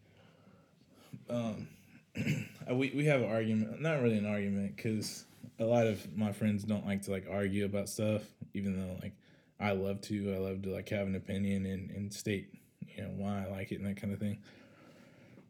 um 1.30 1.68
we, 2.72 2.92
we 2.96 3.06
have 3.06 3.22
an 3.22 3.30
argument 3.30 3.82
not 3.82 4.02
really 4.02 4.18
an 4.18 4.26
argument 4.26 4.76
because 4.76 5.26
a 5.60 5.66
lot 5.66 5.88
of 5.88 6.18
my 6.18 6.32
friends 6.32 6.64
don't 6.64 6.86
like 6.86 7.02
to 7.04 7.12
like 7.12 7.26
argue 7.30 7.66
about 7.66 7.88
stuff 7.88 8.24
even 8.54 8.78
though 8.78 8.98
like 9.02 9.14
i 9.60 9.72
love 9.72 10.02
to 10.02 10.34
i 10.34 10.38
love 10.38 10.62
to 10.62 10.70
like 10.70 10.90
have 10.90 11.08
an 11.08 11.16
opinion 11.16 11.66
and, 11.66 11.92
and 11.92 12.14
state 12.14 12.50
you 12.88 13.04
know 13.04 13.10
why 13.16 13.46
i 13.46 13.52
like 13.52 13.72
it 13.72 13.80
and 13.80 13.86
that 13.86 14.00
kind 14.00 14.14
of 14.14 14.20
thing 14.20 14.40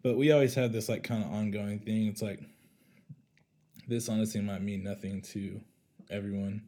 but 0.02 0.18
we 0.18 0.32
always 0.32 0.56
have 0.56 0.72
this 0.72 0.90
like 0.90 1.04
kind 1.04 1.24
of 1.24 1.32
ongoing 1.32 1.80
thing. 1.80 2.08
It's 2.08 2.22
like 2.22 2.40
this 3.88 4.08
honestly 4.08 4.42
might 4.42 4.62
mean 4.62 4.84
nothing 4.84 5.22
to 5.34 5.60
everyone 6.10 6.64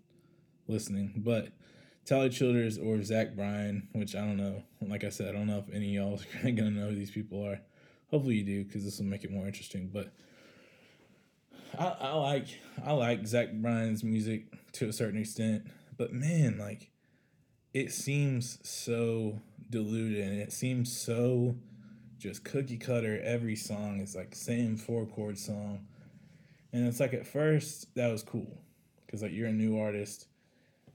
listening, 0.67 1.13
but 1.17 1.49
Tyler 2.05 2.29
Childers 2.29 2.77
or 2.77 3.01
Zach 3.03 3.35
Bryan, 3.35 3.87
which 3.93 4.15
I 4.15 4.19
don't 4.19 4.37
know. 4.37 4.63
Like 4.81 5.03
I 5.03 5.09
said, 5.09 5.29
I 5.29 5.31
don't 5.37 5.47
know 5.47 5.63
if 5.65 5.73
any 5.73 5.95
of 5.95 6.03
y'all 6.03 6.19
are 6.43 6.51
gonna 6.51 6.71
know 6.71 6.89
who 6.89 6.95
these 6.95 7.11
people 7.11 7.45
are. 7.45 7.59
Hopefully 8.11 8.35
you 8.35 8.43
do, 8.43 8.63
because 8.65 8.83
this 8.83 8.99
will 8.99 9.05
make 9.05 9.23
it 9.23 9.31
more 9.31 9.47
interesting. 9.47 9.89
But 9.91 10.11
I, 11.77 11.95
I 11.99 12.13
like 12.13 12.47
I 12.85 12.91
like 12.91 13.25
Zach 13.25 13.53
Bryan's 13.53 14.03
music 14.03 14.45
to 14.73 14.89
a 14.89 14.93
certain 14.93 15.19
extent, 15.19 15.65
but 15.97 16.13
man, 16.13 16.57
like 16.57 16.91
it 17.73 17.91
seems 17.91 18.59
so 18.67 19.39
diluted 19.69 20.27
and 20.27 20.41
it 20.41 20.51
seems 20.51 20.95
so 20.95 21.55
just 22.17 22.43
cookie 22.43 22.77
cutter. 22.77 23.19
Every 23.23 23.55
song 23.55 24.01
is 24.01 24.15
like 24.15 24.35
same 24.35 24.75
four 24.75 25.05
chord 25.05 25.37
song, 25.37 25.87
and 26.73 26.85
it's 26.85 26.99
like 26.99 27.13
at 27.13 27.25
first 27.25 27.95
that 27.95 28.11
was 28.11 28.23
cool 28.23 28.61
because 29.05 29.21
like 29.21 29.31
you're 29.31 29.47
a 29.47 29.53
new 29.53 29.79
artist, 29.79 30.27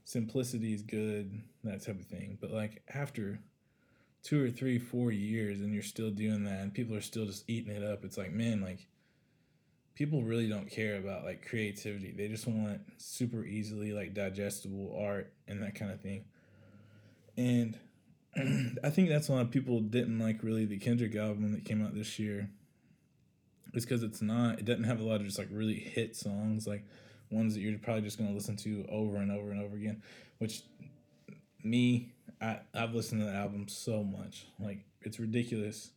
simplicity 0.05 0.75
is 0.75 0.83
good, 0.83 1.43
that 1.65 1.83
type 1.83 1.99
of 1.99 2.07
thing. 2.07 2.37
But 2.41 2.51
like 2.51 2.83
after 2.93 3.41
two 4.27 4.45
or 4.45 4.51
three, 4.51 4.77
four 4.77 5.13
years, 5.13 5.61
and 5.61 5.73
you're 5.73 5.85
still 5.85 6.11
doing 6.11 6.43
that, 6.43 6.61
and 6.61 6.75
people 6.75 6.97
are 6.97 7.01
still 7.01 7.27
just 7.27 7.49
eating 7.49 7.73
it 7.73 7.85
up. 7.85 8.05
It's 8.05 8.19
like 8.19 8.33
man, 8.33 8.61
like 8.61 8.89
people 9.95 10.23
really 10.23 10.49
don't 10.49 10.69
care 10.69 10.97
about 10.97 11.25
like 11.25 11.47
creativity. 11.47 12.11
They 12.11 12.27
just 12.27 12.47
want 12.47 12.81
super 12.99 13.45
easily 13.45 13.93
like 13.93 14.15
digestible 14.15 14.99
art 15.01 15.33
and 15.47 15.63
that 15.63 15.77
kind 15.77 15.93
of 15.93 16.01
thing. 16.01 16.25
And 17.37 17.79
I 18.85 18.91
think 18.91 19.09
that's 19.09 19.29
why 19.29 19.45
people 19.45 19.79
didn't 19.79 20.19
like 20.19 20.43
really 20.43 20.65
the 20.65 20.79
Kendrick 20.79 21.15
album 21.15 21.53
that 21.53 21.65
came 21.65 21.85
out 21.85 21.95
this 21.95 22.19
year. 22.19 22.51
It's 23.75 23.85
because 23.85 24.03
it's 24.03 24.23
not. 24.23 24.59
It 24.59 24.65
doesn't 24.65 24.85
have 24.85 25.01
a 25.01 25.05
lot 25.05 25.21
of 25.21 25.27
just 25.27 25.39
like 25.39 25.49
really 25.53 25.75
hit 25.79 26.17
songs, 26.17 26.67
like 26.67 26.85
ones 27.31 27.55
that 27.55 27.61
you're 27.61 27.79
probably 27.79 28.03
just 28.03 28.19
gonna 28.19 28.33
listen 28.33 28.57
to 28.57 28.85
over 28.91 29.19
and 29.19 29.31
over 29.31 29.53
and 29.53 29.63
over 29.63 29.77
again. 29.77 30.03
Which 30.39 30.63
me, 31.63 32.13
I 32.41 32.59
I've 32.75 32.95
listened 32.95 33.21
to 33.21 33.27
the 33.27 33.35
album 33.35 33.69
so 33.69 34.03
much. 34.03 34.47
Like 34.59 34.85
it's 35.03 35.19
ridiculous 35.19 35.91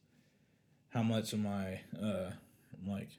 how 0.89 1.03
much 1.03 1.33
of 1.33 1.39
my 1.39 1.81
uh 2.01 2.31
like 2.87 3.09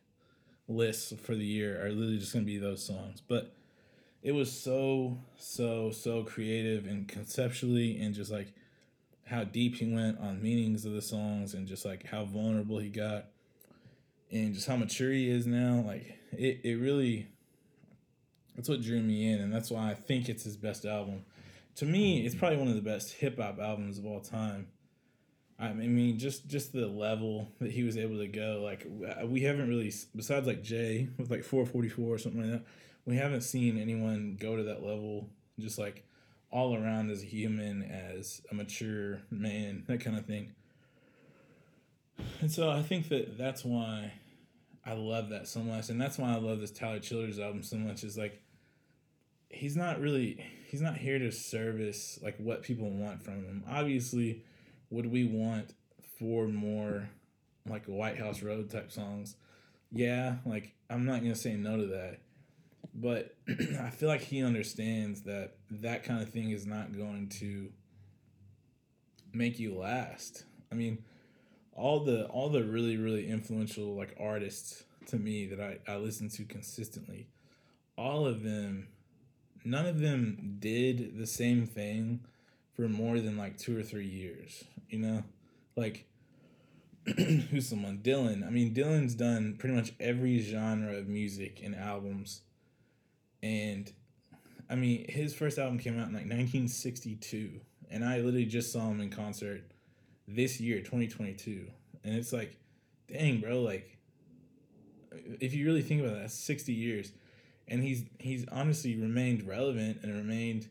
lists 0.68 1.12
for 1.22 1.34
the 1.34 1.44
year 1.44 1.84
are 1.84 1.90
literally 1.90 2.18
just 2.18 2.32
gonna 2.32 2.44
be 2.44 2.58
those 2.58 2.84
songs. 2.84 3.22
But 3.26 3.54
it 4.22 4.32
was 4.32 4.52
so 4.52 5.18
so 5.36 5.90
so 5.90 6.22
creative 6.22 6.86
and 6.86 7.08
conceptually 7.08 8.00
and 8.00 8.14
just 8.14 8.30
like 8.30 8.52
how 9.26 9.44
deep 9.44 9.76
he 9.76 9.92
went 9.92 10.18
on 10.18 10.42
meanings 10.42 10.84
of 10.84 10.92
the 10.92 11.02
songs 11.02 11.54
and 11.54 11.66
just 11.66 11.84
like 11.84 12.06
how 12.06 12.24
vulnerable 12.24 12.78
he 12.78 12.88
got 12.88 13.26
and 14.30 14.54
just 14.54 14.66
how 14.66 14.76
mature 14.76 15.12
he 15.12 15.30
is 15.30 15.46
now 15.46 15.82
like 15.86 16.18
it, 16.32 16.60
it 16.64 16.74
really 16.74 17.28
that's 18.56 18.68
what 18.68 18.82
drew 18.82 19.00
me 19.00 19.32
in 19.32 19.40
and 19.40 19.52
that's 19.52 19.70
why 19.70 19.90
i 19.90 19.94
think 19.94 20.28
it's 20.28 20.42
his 20.42 20.56
best 20.56 20.84
album 20.84 21.24
to 21.80 21.87
me 21.87 22.25
it's 22.25 22.34
probably 22.34 22.58
one 22.58 22.68
of 22.68 22.75
the 22.75 22.80
best 22.80 23.12
hip-hop 23.12 23.58
albums 23.58 23.99
of 23.99 24.06
all 24.06 24.20
time 24.20 24.68
i 25.58 25.72
mean 25.72 26.18
just 26.18 26.46
just 26.46 26.72
the 26.72 26.87
level 26.87 27.49
that 27.60 27.70
he 27.70 27.82
was 27.82 27.96
able 27.96 28.16
to 28.18 28.28
go 28.28 28.60
like 28.62 28.87
we 29.26 29.40
haven't 29.40 29.68
really 29.68 29.92
besides 30.14 30.46
like 30.46 30.62
jay 30.62 31.08
with 31.18 31.30
like 31.30 31.42
444 31.42 32.14
or 32.14 32.18
something 32.18 32.42
like 32.42 32.52
that 32.52 32.66
we 33.04 33.16
haven't 33.16 33.42
seen 33.42 33.78
anyone 33.78 34.37
go 34.40 34.56
to 34.56 34.62
that 34.62 34.82
level 34.82 35.28
just 35.58 35.78
like 35.78 36.04
all 36.52 36.75
around 36.75 37.10
as 37.10 37.22
a 37.22 37.26
human, 37.26 37.82
as 37.82 38.42
a 38.50 38.54
mature 38.54 39.22
man, 39.30 39.84
that 39.87 40.00
kind 40.00 40.18
of 40.18 40.26
thing. 40.26 40.52
And 42.40 42.50
so 42.50 42.70
I 42.70 42.82
think 42.82 43.08
that 43.08 43.38
that's 43.38 43.64
why 43.64 44.12
I 44.84 44.94
love 44.94 45.30
that 45.30 45.49
so 45.49 45.60
much, 45.60 45.88
and 45.88 46.00
that's 46.00 46.18
why 46.18 46.32
I 46.34 46.38
love 46.38 46.60
this 46.60 46.70
Tyler 46.70 46.99
Childers 46.99 47.38
album 47.38 47.62
so 47.62 47.76
much. 47.76 48.04
Is 48.04 48.18
like 48.18 48.42
he's 49.49 49.76
not 49.76 50.00
really 50.00 50.44
he's 50.70 50.80
not 50.80 50.96
here 50.96 51.18
to 51.18 51.32
service 51.32 52.20
like 52.22 52.36
what 52.38 52.62
people 52.62 52.88
want 52.88 53.20
from 53.24 53.44
him. 53.44 53.64
Obviously, 53.68 54.44
would 54.88 55.10
we 55.10 55.24
want 55.24 55.74
four 56.16 56.46
more 56.46 57.08
like 57.66 57.86
White 57.86 58.18
House 58.18 58.40
Road 58.40 58.70
type 58.70 58.92
songs? 58.92 59.34
Yeah, 59.90 60.36
like 60.46 60.76
I'm 60.88 61.04
not 61.04 61.22
gonna 61.22 61.34
say 61.34 61.54
no 61.54 61.76
to 61.76 61.86
that, 61.86 62.20
but 62.94 63.34
I 63.48 63.90
feel 63.90 64.08
like 64.08 64.20
he 64.20 64.44
understands 64.44 65.22
that 65.22 65.56
that 65.72 66.04
kind 66.04 66.22
of 66.22 66.30
thing 66.30 66.50
is 66.50 66.66
not 66.66 66.96
going 66.96 67.30
to 67.40 67.72
make 69.32 69.58
you 69.58 69.76
last. 69.76 70.44
I 70.70 70.76
mean, 70.76 71.02
all 71.72 72.04
the 72.04 72.26
all 72.26 72.48
the 72.48 72.62
really 72.62 72.96
really 72.96 73.28
influential 73.28 73.96
like 73.96 74.14
artists 74.20 74.84
to 75.06 75.16
me 75.16 75.46
that 75.46 75.60
I, 75.60 75.78
I 75.92 75.96
listen 75.96 76.28
to 76.28 76.44
consistently, 76.44 77.26
all 77.98 78.24
of 78.24 78.44
them, 78.44 78.86
none 79.64 79.86
of 79.86 80.00
them 80.00 80.56
did 80.58 81.18
the 81.18 81.26
same 81.26 81.66
thing 81.66 82.20
for 82.74 82.88
more 82.88 83.20
than 83.20 83.36
like 83.36 83.58
two 83.58 83.78
or 83.78 83.82
three 83.82 84.06
years. 84.06 84.64
You 84.88 84.98
know, 84.98 85.22
like 85.76 86.06
who's 87.16 87.68
someone 87.68 87.98
Dylan. 87.98 88.46
I 88.46 88.50
mean, 88.50 88.74
Dylan's 88.74 89.14
done 89.14 89.56
pretty 89.58 89.74
much 89.74 89.92
every 90.00 90.40
genre 90.40 90.94
of 90.96 91.08
music 91.08 91.60
and 91.62 91.74
albums, 91.74 92.42
and 93.42 93.90
I 94.68 94.74
mean, 94.76 95.06
his 95.08 95.34
first 95.34 95.58
album 95.58 95.78
came 95.78 95.94
out 95.94 96.08
in 96.08 96.14
like 96.14 96.26
1962, 96.26 97.60
and 97.90 98.04
I 98.04 98.16
literally 98.16 98.46
just 98.46 98.72
saw 98.72 98.88
him 98.88 99.00
in 99.00 99.10
concert 99.10 99.64
this 100.28 100.60
year, 100.60 100.78
2022. 100.78 101.66
And 102.04 102.14
it's 102.14 102.32
like, 102.32 102.56
dang, 103.08 103.40
bro, 103.40 103.60
like 103.60 103.98
if 105.40 105.54
you 105.54 105.66
really 105.66 105.82
think 105.82 106.02
about 106.02 106.14
that, 106.14 106.30
60 106.30 106.72
years. 106.72 107.12
And 107.70 107.82
he's 107.82 108.04
he's 108.18 108.44
honestly 108.50 108.96
remained 108.96 109.46
relevant 109.46 110.00
and 110.02 110.14
remained 110.14 110.68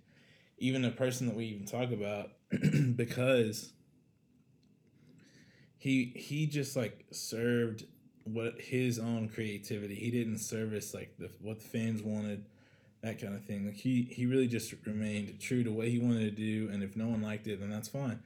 even 0.57 0.83
a 0.83 0.91
person 0.91 1.27
that 1.27 1.35
we 1.35 1.45
even 1.45 1.65
talk 1.65 1.91
about 1.91 2.31
because 2.95 3.71
he 5.77 6.13
he 6.15 6.45
just 6.45 6.75
like 6.75 7.05
served 7.11 7.85
what 8.25 8.59
his 8.59 8.99
own 8.99 9.29
creativity. 9.29 9.95
He 9.95 10.11
didn't 10.11 10.39
service 10.39 10.93
like 10.93 11.15
the 11.17 11.29
what 11.41 11.59
the 11.59 11.65
fans 11.65 12.03
wanted, 12.03 12.45
that 13.01 13.21
kind 13.21 13.33
of 13.33 13.45
thing. 13.45 13.65
Like 13.65 13.77
he 13.77 14.03
he 14.11 14.25
really 14.25 14.47
just 14.47 14.73
remained 14.85 15.39
true 15.39 15.63
to 15.63 15.71
what 15.71 15.87
he 15.87 15.99
wanted 15.99 16.35
to 16.35 16.43
do, 16.43 16.69
and 16.71 16.83
if 16.83 16.97
no 16.97 17.07
one 17.07 17.21
liked 17.21 17.47
it, 17.47 17.61
then 17.61 17.69
that's 17.69 17.87
fine 17.87 18.19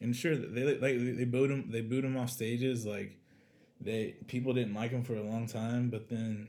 and 0.00 0.14
sure 0.14 0.36
they 0.36 0.64
like 0.78 1.16
they 1.16 1.24
booed 1.24 1.50
him 1.50 1.70
they 1.70 1.80
booed 1.80 2.04
him 2.04 2.16
off 2.16 2.30
stages 2.30 2.84
like 2.84 3.18
they 3.80 4.14
people 4.26 4.52
didn't 4.52 4.74
like 4.74 4.90
him 4.90 5.02
for 5.02 5.14
a 5.14 5.22
long 5.22 5.46
time 5.46 5.88
but 5.88 6.08
then 6.08 6.48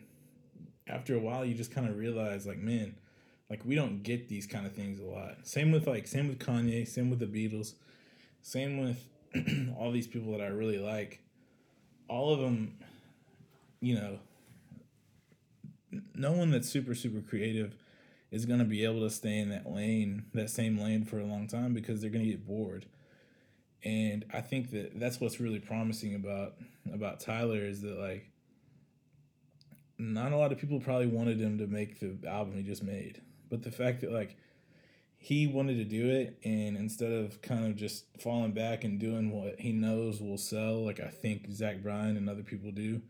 after 0.89 1.15
a 1.15 1.19
while 1.19 1.45
you 1.45 1.53
just 1.53 1.71
kind 1.71 1.87
of 1.87 1.97
realize 1.97 2.45
like 2.45 2.59
man 2.59 2.95
like 3.49 3.61
we 3.65 3.75
don't 3.75 4.03
get 4.03 4.27
these 4.27 4.45
kind 4.45 4.65
of 4.65 4.73
things 4.73 4.99
a 4.99 5.05
lot. 5.05 5.47
Same 5.47 5.71
with 5.71 5.87
like 5.87 6.07
same 6.07 6.27
with 6.27 6.39
kanye 6.39 6.87
same 6.87 7.09
with 7.09 7.19
the 7.19 7.25
beatles 7.25 7.73
same 8.41 8.79
with 8.79 9.03
all 9.77 9.91
these 9.91 10.07
people 10.07 10.31
that 10.31 10.41
i 10.41 10.47
really 10.47 10.79
like. 10.79 11.21
All 12.07 12.33
of 12.33 12.39
them 12.39 12.77
you 13.79 13.95
know 13.95 14.19
no 16.15 16.31
one 16.31 16.51
that's 16.51 16.69
super 16.69 16.95
super 16.95 17.21
creative 17.21 17.75
is 18.31 18.45
going 18.45 18.59
to 18.59 18.65
be 18.65 18.83
able 18.83 19.01
to 19.01 19.09
stay 19.09 19.39
in 19.39 19.49
that 19.49 19.71
lane 19.71 20.25
that 20.33 20.49
same 20.49 20.77
lane 20.77 21.05
for 21.05 21.19
a 21.19 21.25
long 21.25 21.47
time 21.47 21.73
because 21.73 22.01
they're 22.01 22.09
going 22.09 22.25
to 22.25 22.31
get 22.31 22.45
bored. 22.45 22.85
And 23.83 24.25
I 24.33 24.41
think 24.41 24.71
that 24.71 24.99
that's 24.99 25.21
what's 25.21 25.39
really 25.39 25.59
promising 25.59 26.15
about 26.15 26.55
about 26.91 27.19
Tyler 27.19 27.63
is 27.63 27.81
that 27.81 27.97
like 27.97 28.29
not 29.97 30.31
a 30.31 30.37
lot 30.37 30.51
of 30.51 30.57
people 30.57 30.79
probably 30.79 31.07
wanted 31.07 31.39
him 31.39 31.57
to 31.57 31.67
make 31.67 31.99
the 31.99 32.17
album 32.27 32.55
he 32.55 32.63
just 32.63 32.83
made, 32.83 33.21
but 33.49 33.63
the 33.63 33.71
fact 33.71 34.01
that 34.01 34.11
like 34.11 34.37
he 35.17 35.47
wanted 35.47 35.77
to 35.77 35.83
do 35.83 36.09
it 36.09 36.37
and 36.43 36.77
instead 36.77 37.11
of 37.11 37.41
kind 37.41 37.65
of 37.65 37.75
just 37.75 38.05
falling 38.19 38.51
back 38.51 38.83
and 38.83 38.99
doing 38.99 39.31
what 39.31 39.59
he 39.59 39.71
knows 39.71 40.21
will 40.21 40.37
sell 40.37 40.85
like 40.85 40.99
I 40.99 41.07
think 41.07 41.51
Zach 41.51 41.81
Bryan 41.81 42.17
and 42.17 42.29
other 42.29 42.43
people 42.43 42.71
do 42.71 43.01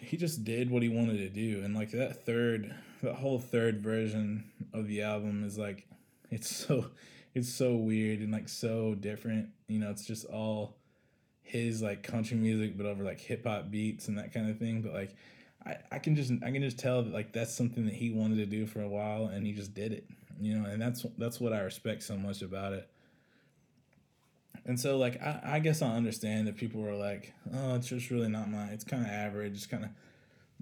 he 0.00 0.16
just 0.16 0.44
did 0.44 0.70
what 0.70 0.82
he 0.82 0.88
wanted 0.88 1.18
to 1.18 1.28
do 1.28 1.62
and 1.64 1.74
like 1.74 1.90
that 1.90 2.24
third 2.24 2.72
that 3.02 3.16
whole 3.16 3.40
third 3.40 3.80
version 3.80 4.44
of 4.72 4.86
the 4.86 5.02
album 5.02 5.44
is 5.44 5.58
like 5.58 5.88
it's 6.30 6.54
so 6.54 6.86
it's 7.34 7.48
so 7.48 7.76
weird 7.76 8.20
and 8.20 8.32
like 8.32 8.48
so 8.48 8.94
different. 8.94 9.50
You 9.68 9.80
know, 9.80 9.90
it's 9.90 10.04
just 10.04 10.24
all 10.26 10.76
his 11.42 11.82
like 11.82 12.02
country 12.02 12.36
music, 12.36 12.76
but 12.76 12.86
over 12.86 13.04
like 13.04 13.20
hip 13.20 13.44
hop 13.46 13.70
beats 13.70 14.08
and 14.08 14.18
that 14.18 14.32
kind 14.32 14.50
of 14.50 14.58
thing. 14.58 14.82
But 14.82 14.92
like, 14.92 15.14
I, 15.64 15.76
I 15.92 15.98
can 15.98 16.16
just 16.16 16.32
I 16.42 16.50
can 16.50 16.62
just 16.62 16.78
tell 16.78 17.02
that 17.02 17.12
like 17.12 17.32
that's 17.32 17.54
something 17.54 17.84
that 17.86 17.94
he 17.94 18.10
wanted 18.10 18.36
to 18.36 18.46
do 18.46 18.66
for 18.66 18.80
a 18.80 18.88
while 18.88 19.26
and 19.26 19.46
he 19.46 19.52
just 19.52 19.74
did 19.74 19.92
it. 19.92 20.04
You 20.40 20.58
know, 20.58 20.68
and 20.68 20.80
that's 20.80 21.04
that's 21.18 21.40
what 21.40 21.52
I 21.52 21.60
respect 21.60 22.02
so 22.02 22.16
much 22.16 22.42
about 22.42 22.72
it. 22.72 22.88
And 24.64 24.78
so 24.78 24.98
like 24.98 25.20
I, 25.22 25.40
I 25.44 25.58
guess 25.58 25.82
I 25.82 25.88
understand 25.94 26.46
that 26.46 26.56
people 26.56 26.80
were 26.80 26.94
like, 26.94 27.32
oh, 27.54 27.74
it's 27.74 27.88
just 27.88 28.10
really 28.10 28.28
not 28.28 28.50
my 28.50 28.66
it's 28.66 28.84
kinda 28.84 29.08
average, 29.08 29.54
it's 29.54 29.66
kinda 29.66 29.90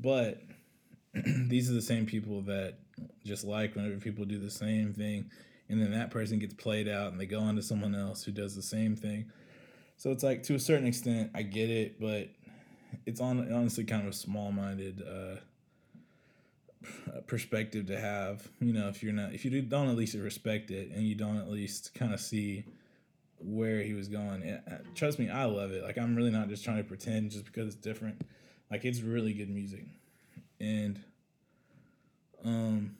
but 0.00 0.40
these 1.14 1.68
are 1.70 1.74
the 1.74 1.82
same 1.82 2.06
people 2.06 2.42
that 2.42 2.78
just 3.24 3.44
like 3.44 3.74
whenever 3.74 3.96
people 3.96 4.24
do 4.24 4.38
the 4.38 4.50
same 4.50 4.92
thing 4.92 5.30
and 5.68 5.82
then 5.82 5.92
that 5.92 6.10
person 6.10 6.38
gets 6.38 6.54
played 6.54 6.88
out 6.88 7.12
and 7.12 7.20
they 7.20 7.26
go 7.26 7.40
on 7.40 7.56
to 7.56 7.62
someone 7.62 7.94
else 7.94 8.22
who 8.24 8.32
does 8.32 8.56
the 8.56 8.62
same 8.62 8.96
thing. 8.96 9.30
So 9.98 10.12
it's 10.12 10.22
like 10.22 10.44
to 10.44 10.54
a 10.54 10.60
certain 10.60 10.86
extent, 10.86 11.32
I 11.34 11.42
get 11.42 11.70
it, 11.70 12.00
but 12.00 12.28
it's 13.04 13.20
on 13.20 13.52
honestly 13.52 13.84
kind 13.84 14.02
of 14.02 14.08
a 14.08 14.16
small 14.16 14.52
minded 14.52 15.02
uh, 15.02 15.36
perspective 17.26 17.86
to 17.86 18.00
have. 18.00 18.48
You 18.60 18.72
know, 18.72 18.88
if 18.88 19.02
you're 19.02 19.12
not, 19.12 19.34
if 19.34 19.44
you 19.44 19.60
don't 19.60 19.88
at 19.88 19.96
least 19.96 20.14
respect 20.14 20.70
it 20.70 20.92
and 20.92 21.02
you 21.02 21.16
don't 21.16 21.36
at 21.36 21.50
least 21.50 21.94
kind 21.94 22.14
of 22.14 22.20
see 22.20 22.64
where 23.40 23.82
he 23.82 23.92
was 23.92 24.06
going. 24.06 24.44
And, 24.44 24.62
uh, 24.70 24.76
trust 24.94 25.18
me, 25.18 25.28
I 25.30 25.44
love 25.44 25.72
it. 25.72 25.82
Like 25.82 25.98
I'm 25.98 26.14
really 26.14 26.30
not 26.30 26.48
just 26.48 26.64
trying 26.64 26.78
to 26.78 26.84
pretend 26.84 27.32
just 27.32 27.44
because 27.44 27.66
it's 27.66 27.76
different. 27.76 28.22
Like 28.70 28.84
it's 28.84 29.00
really 29.00 29.32
good 29.32 29.50
music, 29.50 29.86
and 30.60 31.02
um, 32.44 32.96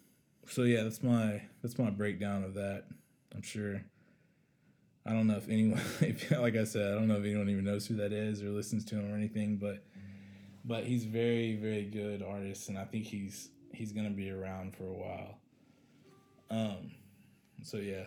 so 0.48 0.62
yeah, 0.62 0.82
that's 0.82 1.02
my 1.02 1.42
that's 1.62 1.78
my 1.78 1.90
breakdown 1.90 2.42
of 2.42 2.54
that. 2.54 2.86
I'm 3.34 3.42
sure. 3.42 3.82
I 5.08 5.12
don't 5.12 5.26
know 5.26 5.36
if 5.36 5.48
anyone, 5.48 5.80
if, 6.00 6.30
like 6.32 6.56
I 6.56 6.64
said, 6.64 6.92
I 6.92 6.94
don't 6.94 7.08
know 7.08 7.16
if 7.16 7.24
anyone 7.24 7.48
even 7.48 7.64
knows 7.64 7.86
who 7.86 7.96
that 7.96 8.12
is 8.12 8.42
or 8.42 8.50
listens 8.50 8.84
to 8.86 8.96
him 8.96 9.10
or 9.10 9.16
anything, 9.16 9.56
but 9.56 9.82
but 10.64 10.84
he's 10.84 11.04
very 11.04 11.56
very 11.56 11.84
good 11.84 12.22
artist, 12.22 12.68
and 12.68 12.78
I 12.78 12.84
think 12.84 13.06
he's 13.06 13.48
he's 13.72 13.92
gonna 13.92 14.10
be 14.10 14.30
around 14.30 14.76
for 14.76 14.84
a 14.84 14.92
while. 14.92 15.38
Um, 16.50 16.90
so 17.62 17.78
yeah. 17.78 18.04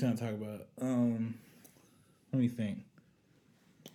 Can 0.00 0.12
I 0.12 0.14
talk 0.14 0.30
about? 0.30 0.66
Um, 0.80 1.34
let 2.32 2.40
me 2.40 2.48
think. 2.48 2.78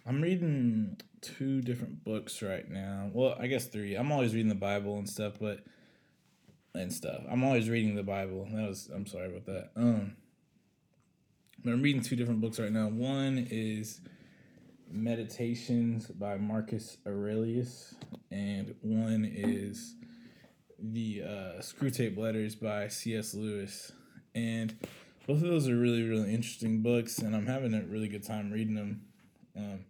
I'm 0.06 0.22
reading 0.22 0.98
two 1.22 1.62
different 1.62 2.04
books 2.04 2.44
right 2.44 2.70
now. 2.70 3.10
Well, 3.12 3.36
I 3.40 3.48
guess 3.48 3.66
three. 3.66 3.96
I'm 3.96 4.12
always 4.12 4.36
reading 4.36 4.50
the 4.50 4.56
Bible 4.56 5.00
and 5.00 5.10
stuff, 5.10 5.34
but 5.42 5.62
and 6.76 6.94
stuff. 6.94 7.24
I'm 7.28 7.44
always 7.44 7.70
reading 7.70 7.96
the 7.96 8.04
Bible. 8.04 8.48
That 8.52 8.70
was 8.70 8.88
I'm 8.94 9.08
sorry 9.08 9.30
about 9.30 9.46
that. 9.48 9.72
Um, 9.76 10.16
but 11.64 11.72
I'm 11.72 11.82
reading 11.82 12.04
two 12.04 12.16
different 12.16 12.40
books 12.40 12.60
right 12.60 12.72
now. 12.72 12.88
One 12.88 13.48
is 13.50 14.00
Meditations 14.92 16.06
by 16.06 16.38
Marcus 16.38 16.98
Aurelius, 17.08 17.96
and 18.30 18.76
one 18.82 19.26
is 19.26 19.96
the 20.78 21.24
uh, 21.24 21.62
Screwtape 21.62 22.16
Letters 22.16 22.54
by 22.54 22.90
C.S. 22.90 23.34
Lewis. 23.34 23.92
And 24.36 24.76
both 25.28 25.38
of 25.38 25.48
those 25.48 25.68
are 25.68 25.78
really 25.78 26.04
really 26.04 26.34
interesting 26.34 26.82
books, 26.82 27.20
and 27.20 27.36
I'm 27.36 27.48
having 27.48 27.74
a 27.74 27.82
really 27.84 28.08
good 28.08 28.24
time 28.24 28.52
reading 28.52 28.76
them. 28.76 29.02
Um, 29.56 29.86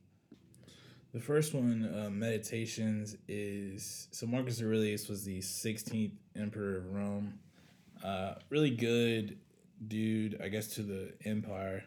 The 1.14 1.22
first 1.22 1.54
one, 1.54 1.90
uh, 1.98 2.10
Meditations, 2.10 3.16
is 3.28 4.08
so 4.12 4.26
Marcus 4.28 4.62
Aurelius 4.62 5.08
was 5.08 5.24
the 5.24 5.40
16th 5.40 6.12
emperor 6.36 6.78
of 6.78 6.94
Rome. 6.94 7.40
Uh, 8.04 8.36
really 8.50 8.72
good 8.72 9.38
dude, 9.88 10.40
I 10.44 10.50
guess, 10.50 10.68
to 10.76 10.84
the 10.84 11.14
empire. 11.24 11.86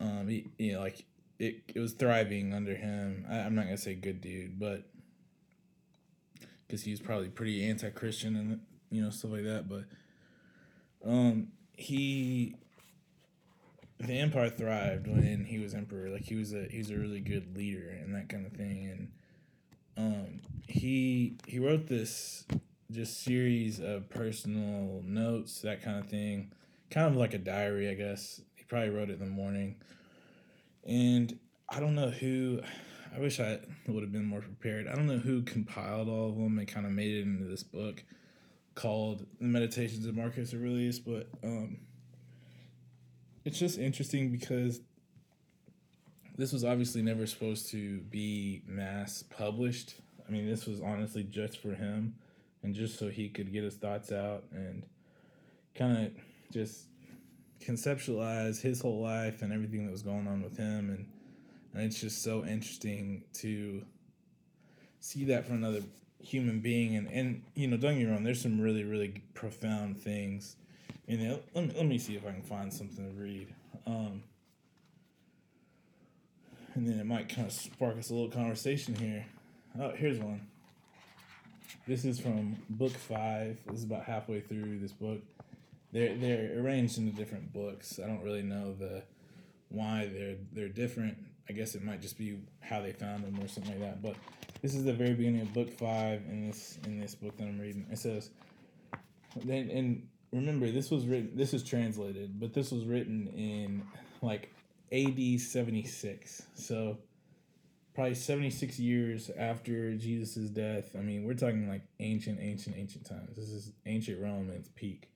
Um, 0.00 0.28
he, 0.28 0.46
you 0.58 0.72
know, 0.72 0.80
like 0.80 1.04
it, 1.38 1.62
it 1.74 1.80
was 1.80 1.92
thriving 1.92 2.54
under 2.54 2.74
him. 2.74 3.26
I, 3.28 3.40
I'm 3.40 3.54
not 3.54 3.64
gonna 3.64 3.76
say 3.76 3.94
good 3.94 4.20
dude, 4.20 4.58
but 4.58 4.84
because 6.66 6.82
he 6.82 6.90
was 6.90 7.00
probably 7.00 7.28
pretty 7.28 7.64
anti-Christian 7.68 8.36
and 8.36 8.60
you 8.90 9.02
know 9.02 9.10
stuff 9.10 9.32
like 9.32 9.44
that. 9.44 9.68
But 9.68 9.84
um, 11.04 11.48
he 11.78 12.56
the 14.00 14.18
empire 14.18 14.50
thrived 14.50 15.06
when 15.06 15.44
he 15.44 15.58
was 15.58 15.74
emperor. 15.74 16.10
Like 16.10 16.24
he 16.24 16.34
was 16.34 16.52
a 16.52 16.64
he 16.64 16.78
was 16.78 16.90
a 16.90 16.96
really 16.96 17.20
good 17.20 17.56
leader 17.56 17.88
and 17.88 18.14
that 18.14 18.28
kind 18.28 18.46
of 18.46 18.52
thing. 18.52 19.10
And 19.96 20.06
um, 20.06 20.40
he 20.66 21.36
he 21.46 21.58
wrote 21.58 21.86
this 21.86 22.44
just 22.90 23.22
series 23.22 23.80
of 23.80 24.10
personal 24.10 25.02
notes, 25.04 25.60
that 25.62 25.82
kind 25.82 25.98
of 25.98 26.10
thing, 26.10 26.52
kind 26.90 27.06
of 27.06 27.16
like 27.16 27.34
a 27.34 27.38
diary, 27.38 27.88
I 27.88 27.94
guess. 27.94 28.40
He 28.56 28.64
probably 28.64 28.90
wrote 28.90 29.10
it 29.10 29.20
in 29.20 29.20
the 29.20 29.26
morning, 29.26 29.76
and 30.84 31.38
I 31.70 31.80
don't 31.80 31.94
know 31.94 32.10
who. 32.10 32.60
I 33.14 33.20
wish 33.20 33.40
I 33.40 33.60
would 33.86 34.02
have 34.02 34.12
been 34.12 34.26
more 34.26 34.40
prepared. 34.40 34.86
I 34.86 34.94
don't 34.94 35.06
know 35.06 35.18
who 35.18 35.42
compiled 35.42 36.08
all 36.08 36.28
of 36.28 36.36
them 36.36 36.58
and 36.58 36.68
kind 36.68 36.84
of 36.84 36.92
made 36.92 37.14
it 37.14 37.22
into 37.22 37.44
this 37.44 37.62
book 37.62 38.04
called 38.78 39.26
The 39.40 39.48
Meditations 39.48 40.06
of 40.06 40.14
Marcus 40.14 40.54
Aurelius, 40.54 41.00
but 41.00 41.26
um, 41.42 41.78
it's 43.44 43.58
just 43.58 43.76
interesting 43.76 44.30
because 44.30 44.80
this 46.36 46.52
was 46.52 46.64
obviously 46.64 47.02
never 47.02 47.26
supposed 47.26 47.70
to 47.72 47.98
be 48.02 48.62
mass 48.68 49.24
published. 49.24 49.96
I 50.26 50.30
mean, 50.30 50.46
this 50.46 50.64
was 50.64 50.80
honestly 50.80 51.24
just 51.24 51.58
for 51.58 51.74
him 51.74 52.14
and 52.62 52.72
just 52.72 53.00
so 53.00 53.08
he 53.08 53.28
could 53.28 53.52
get 53.52 53.64
his 53.64 53.74
thoughts 53.74 54.12
out 54.12 54.44
and 54.52 54.84
kind 55.74 56.06
of 56.06 56.12
just 56.52 56.84
conceptualize 57.60 58.60
his 58.60 58.80
whole 58.80 59.02
life 59.02 59.42
and 59.42 59.52
everything 59.52 59.86
that 59.86 59.90
was 59.92 60.02
going 60.02 60.28
on 60.28 60.40
with 60.40 60.56
him 60.56 60.90
and 60.90 61.06
and 61.74 61.82
it's 61.82 62.00
just 62.00 62.22
so 62.22 62.44
interesting 62.44 63.24
to 63.34 63.84
see 65.00 65.24
that 65.24 65.46
from 65.46 65.56
another 65.56 65.82
human 66.20 66.60
being 66.60 66.96
and 66.96 67.08
and 67.10 67.42
you 67.54 67.66
know 67.68 67.76
don't 67.76 67.96
get 67.96 68.06
me 68.06 68.10
wrong 68.10 68.24
there's 68.24 68.40
some 68.40 68.60
really 68.60 68.82
really 68.84 69.22
profound 69.34 69.96
things 69.96 70.56
in 71.06 71.20
it 71.20 71.44
let 71.54 71.64
me, 71.64 71.74
let 71.76 71.86
me 71.86 71.98
see 71.98 72.16
if 72.16 72.26
i 72.26 72.30
can 72.30 72.42
find 72.42 72.72
something 72.72 73.04
to 73.04 73.20
read. 73.20 73.48
Um 73.86 74.22
and 76.74 76.88
then 76.88 77.00
it 77.00 77.06
might 77.06 77.28
kind 77.28 77.46
of 77.46 77.52
spark 77.52 77.98
us 77.98 78.10
a 78.10 78.14
little 78.14 78.30
conversation 78.30 78.94
here. 78.94 79.26
Oh 79.80 79.90
here's 79.90 80.18
one. 80.18 80.46
This 81.86 82.04
is 82.04 82.20
from 82.20 82.56
book 82.70 82.92
five. 82.92 83.58
This 83.66 83.78
is 83.78 83.84
about 83.84 84.04
halfway 84.04 84.40
through 84.40 84.78
this 84.78 84.92
book. 84.92 85.20
They're 85.92 86.14
they're 86.16 86.60
arranged 86.60 86.98
into 86.98 87.12
different 87.12 87.52
books. 87.52 87.98
I 88.02 88.06
don't 88.06 88.22
really 88.22 88.42
know 88.42 88.74
the 88.74 89.02
why 89.70 90.08
they're 90.12 90.36
they're 90.52 90.68
different 90.68 91.18
i 91.48 91.52
guess 91.52 91.74
it 91.74 91.82
might 91.82 92.00
just 92.00 92.18
be 92.18 92.38
how 92.60 92.80
they 92.80 92.92
found 92.92 93.24
them 93.24 93.38
or 93.42 93.48
something 93.48 93.80
like 93.80 93.80
that 93.80 94.02
but 94.02 94.14
this 94.60 94.74
is 94.74 94.84
the 94.84 94.92
very 94.92 95.14
beginning 95.14 95.42
of 95.42 95.52
book 95.54 95.70
five 95.70 96.22
in 96.28 96.48
this 96.48 96.78
in 96.84 97.00
this 97.00 97.14
book 97.14 97.36
that 97.36 97.44
I'm 97.44 97.60
reading. 97.60 97.86
It 97.90 97.98
says, 97.98 98.30
then 99.44 99.70
and 99.70 100.08
remember 100.32 100.70
this 100.70 100.90
was 100.90 101.06
written. 101.06 101.32
This 101.34 101.54
is 101.54 101.62
translated, 101.62 102.40
but 102.40 102.52
this 102.54 102.72
was 102.72 102.84
written 102.84 103.28
in 103.28 103.82
like 104.20 104.52
A.D. 104.90 105.38
seventy 105.38 105.84
six. 105.84 106.42
So 106.54 106.98
probably 107.94 108.14
seventy 108.14 108.50
six 108.50 108.78
years 108.80 109.30
after 109.38 109.94
Jesus' 109.94 110.50
death. 110.50 110.90
I 110.96 111.02
mean, 111.02 111.24
we're 111.24 111.34
talking 111.34 111.68
like 111.68 111.82
ancient, 112.00 112.40
ancient, 112.40 112.76
ancient 112.76 113.06
times. 113.06 113.36
This 113.36 113.50
is 113.50 113.72
ancient 113.86 114.20
Rome 114.20 114.50
at 114.50 114.56
its 114.56 114.70
peak. 114.74 115.08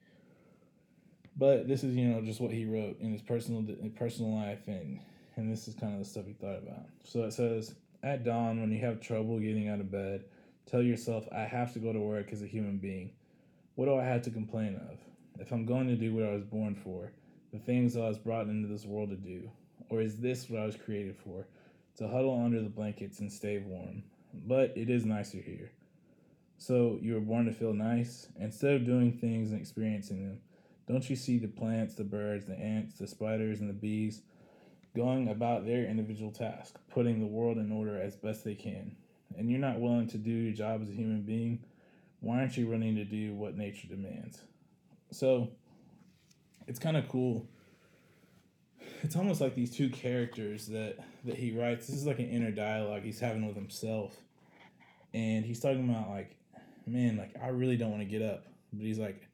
But 1.35 1.67
this 1.67 1.83
is 1.83 1.95
you 1.95 2.07
know 2.07 2.21
just 2.21 2.39
what 2.39 2.51
he 2.51 2.65
wrote 2.65 3.01
in 3.01 3.11
his 3.11 3.21
personal 3.21 3.65
personal 3.97 4.33
life 4.33 4.67
and 4.67 5.01
and 5.35 5.51
this 5.51 5.67
is 5.67 5.75
kind 5.75 5.93
of 5.93 5.99
the 5.99 6.05
stuff 6.05 6.25
he 6.25 6.33
thought 6.33 6.57
about. 6.57 6.85
So 7.03 7.23
it 7.23 7.33
says 7.33 7.75
at 8.03 8.23
dawn, 8.23 8.59
when 8.59 8.71
you 8.71 8.79
have 8.79 8.99
trouble 8.99 9.39
getting 9.39 9.69
out 9.69 9.79
of 9.79 9.91
bed, 9.91 10.25
tell 10.69 10.81
yourself, 10.81 11.27
I 11.31 11.41
have 11.41 11.73
to 11.73 11.79
go 11.79 11.93
to 11.93 11.99
work 11.99 12.31
as 12.31 12.41
a 12.41 12.47
human 12.47 12.77
being. 12.77 13.11
What 13.75 13.85
do 13.85 13.95
I 13.95 14.03
have 14.03 14.21
to 14.23 14.29
complain 14.29 14.75
of? 14.75 14.97
If 15.39 15.51
I'm 15.51 15.65
going 15.65 15.87
to 15.87 15.95
do 15.95 16.13
what 16.13 16.25
I 16.25 16.33
was 16.33 16.43
born 16.43 16.75
for, 16.75 17.11
the 17.51 17.59
things 17.59 17.95
I 17.95 18.07
was 18.07 18.17
brought 18.17 18.47
into 18.47 18.67
this 18.67 18.85
world 18.85 19.09
to 19.09 19.15
do, 19.15 19.49
or 19.89 20.01
is 20.01 20.19
this 20.19 20.49
what 20.49 20.61
I 20.61 20.65
was 20.65 20.75
created 20.75 21.15
for? 21.17 21.47
To 21.97 22.07
huddle 22.07 22.41
under 22.43 22.61
the 22.61 22.69
blankets 22.69 23.19
and 23.19 23.31
stay 23.31 23.59
warm. 23.59 24.03
But 24.33 24.73
it 24.75 24.89
is 24.89 25.05
nicer 25.05 25.37
here. 25.37 25.71
So 26.57 26.97
you 27.01 27.13
were 27.13 27.19
born 27.19 27.45
to 27.45 27.51
feel 27.51 27.73
nice? 27.73 28.27
Instead 28.39 28.75
of 28.75 28.85
doing 28.85 29.11
things 29.11 29.51
and 29.51 29.59
experiencing 29.59 30.23
them, 30.23 30.39
don't 30.87 31.09
you 31.09 31.15
see 31.15 31.37
the 31.37 31.47
plants, 31.47 31.95
the 31.95 32.03
birds, 32.03 32.45
the 32.45 32.57
ants, 32.57 32.97
the 32.97 33.07
spiders, 33.07 33.59
and 33.59 33.69
the 33.69 33.73
bees? 33.73 34.21
Going 34.95 35.27
about 35.27 35.65
their 35.65 35.85
individual 35.85 36.31
task, 36.31 36.75
putting 36.91 37.19
the 37.19 37.25
world 37.25 37.57
in 37.57 37.71
order 37.71 37.99
as 37.99 38.15
best 38.15 38.43
they 38.43 38.55
can, 38.55 38.95
and 39.37 39.49
you're 39.49 39.59
not 39.59 39.79
willing 39.79 40.07
to 40.07 40.17
do 40.17 40.29
your 40.29 40.53
job 40.53 40.81
as 40.81 40.89
a 40.89 40.93
human 40.93 41.21
being, 41.21 41.63
why 42.19 42.39
aren't 42.39 42.55
you 42.57 42.71
running 42.71 42.95
to 42.95 43.05
do 43.05 43.33
what 43.33 43.57
nature 43.57 43.87
demands? 43.87 44.39
So 45.11 45.49
it's 46.67 46.79
kind 46.79 46.97
of 46.97 47.07
cool. 47.09 47.47
It's 49.01 49.15
almost 49.15 49.41
like 49.41 49.55
these 49.55 49.75
two 49.75 49.89
characters 49.89 50.67
that 50.67 50.97
that 51.25 51.35
he 51.35 51.51
writes. 51.51 51.87
This 51.87 51.97
is 51.97 52.05
like 52.05 52.19
an 52.19 52.29
inner 52.29 52.51
dialogue 52.51 53.03
he's 53.03 53.19
having 53.19 53.45
with 53.45 53.55
himself, 53.55 54.15
and 55.13 55.45
he's 55.45 55.59
talking 55.59 55.89
about 55.89 56.09
like, 56.09 56.35
man, 56.85 57.17
like 57.17 57.35
I 57.41 57.49
really 57.49 57.75
don't 57.75 57.91
want 57.91 58.01
to 58.01 58.07
get 58.07 58.21
up, 58.21 58.45
but 58.71 58.85
he's 58.85 58.99
like, 58.99 59.27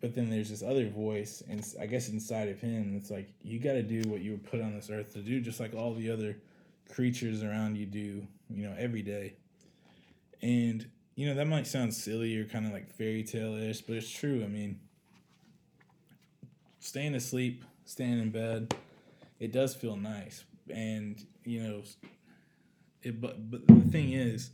but 0.00 0.14
then 0.14 0.30
there's 0.30 0.50
this 0.50 0.62
other 0.62 0.88
voice 0.88 1.42
and 1.48 1.64
i 1.80 1.86
guess 1.86 2.08
inside 2.08 2.48
of 2.48 2.60
him 2.60 2.94
it's 2.96 3.10
like 3.10 3.28
you 3.42 3.58
got 3.58 3.72
to 3.72 3.82
do 3.82 4.08
what 4.08 4.20
you 4.20 4.32
were 4.32 4.38
put 4.38 4.60
on 4.60 4.74
this 4.74 4.90
earth 4.90 5.12
to 5.12 5.20
do 5.20 5.40
just 5.40 5.60
like 5.60 5.74
all 5.74 5.94
the 5.94 6.10
other 6.10 6.36
creatures 6.88 7.42
around 7.42 7.76
you 7.76 7.86
do 7.86 8.26
you 8.50 8.66
know 8.66 8.74
every 8.78 9.02
day. 9.02 9.34
And 10.40 10.88
you 11.14 11.26
know 11.26 11.34
that 11.34 11.46
might 11.46 11.66
sound 11.66 11.92
silly 11.94 12.36
or 12.38 12.44
kind 12.44 12.66
of 12.66 12.72
like 12.72 12.90
fairy 12.90 13.24
tale-ish 13.24 13.80
but 13.82 13.96
it's 13.96 14.08
true 14.08 14.44
i 14.44 14.46
mean 14.46 14.78
staying 16.78 17.16
asleep 17.16 17.64
staying 17.84 18.20
in 18.20 18.30
bed 18.30 18.72
it 19.40 19.52
does 19.52 19.74
feel 19.74 19.96
nice. 19.96 20.44
And 20.70 21.24
you 21.44 21.62
know 21.62 21.82
it 23.02 23.20
but 23.20 23.50
but 23.50 23.66
the 23.66 23.90
thing 23.90 24.12
is 24.12 24.50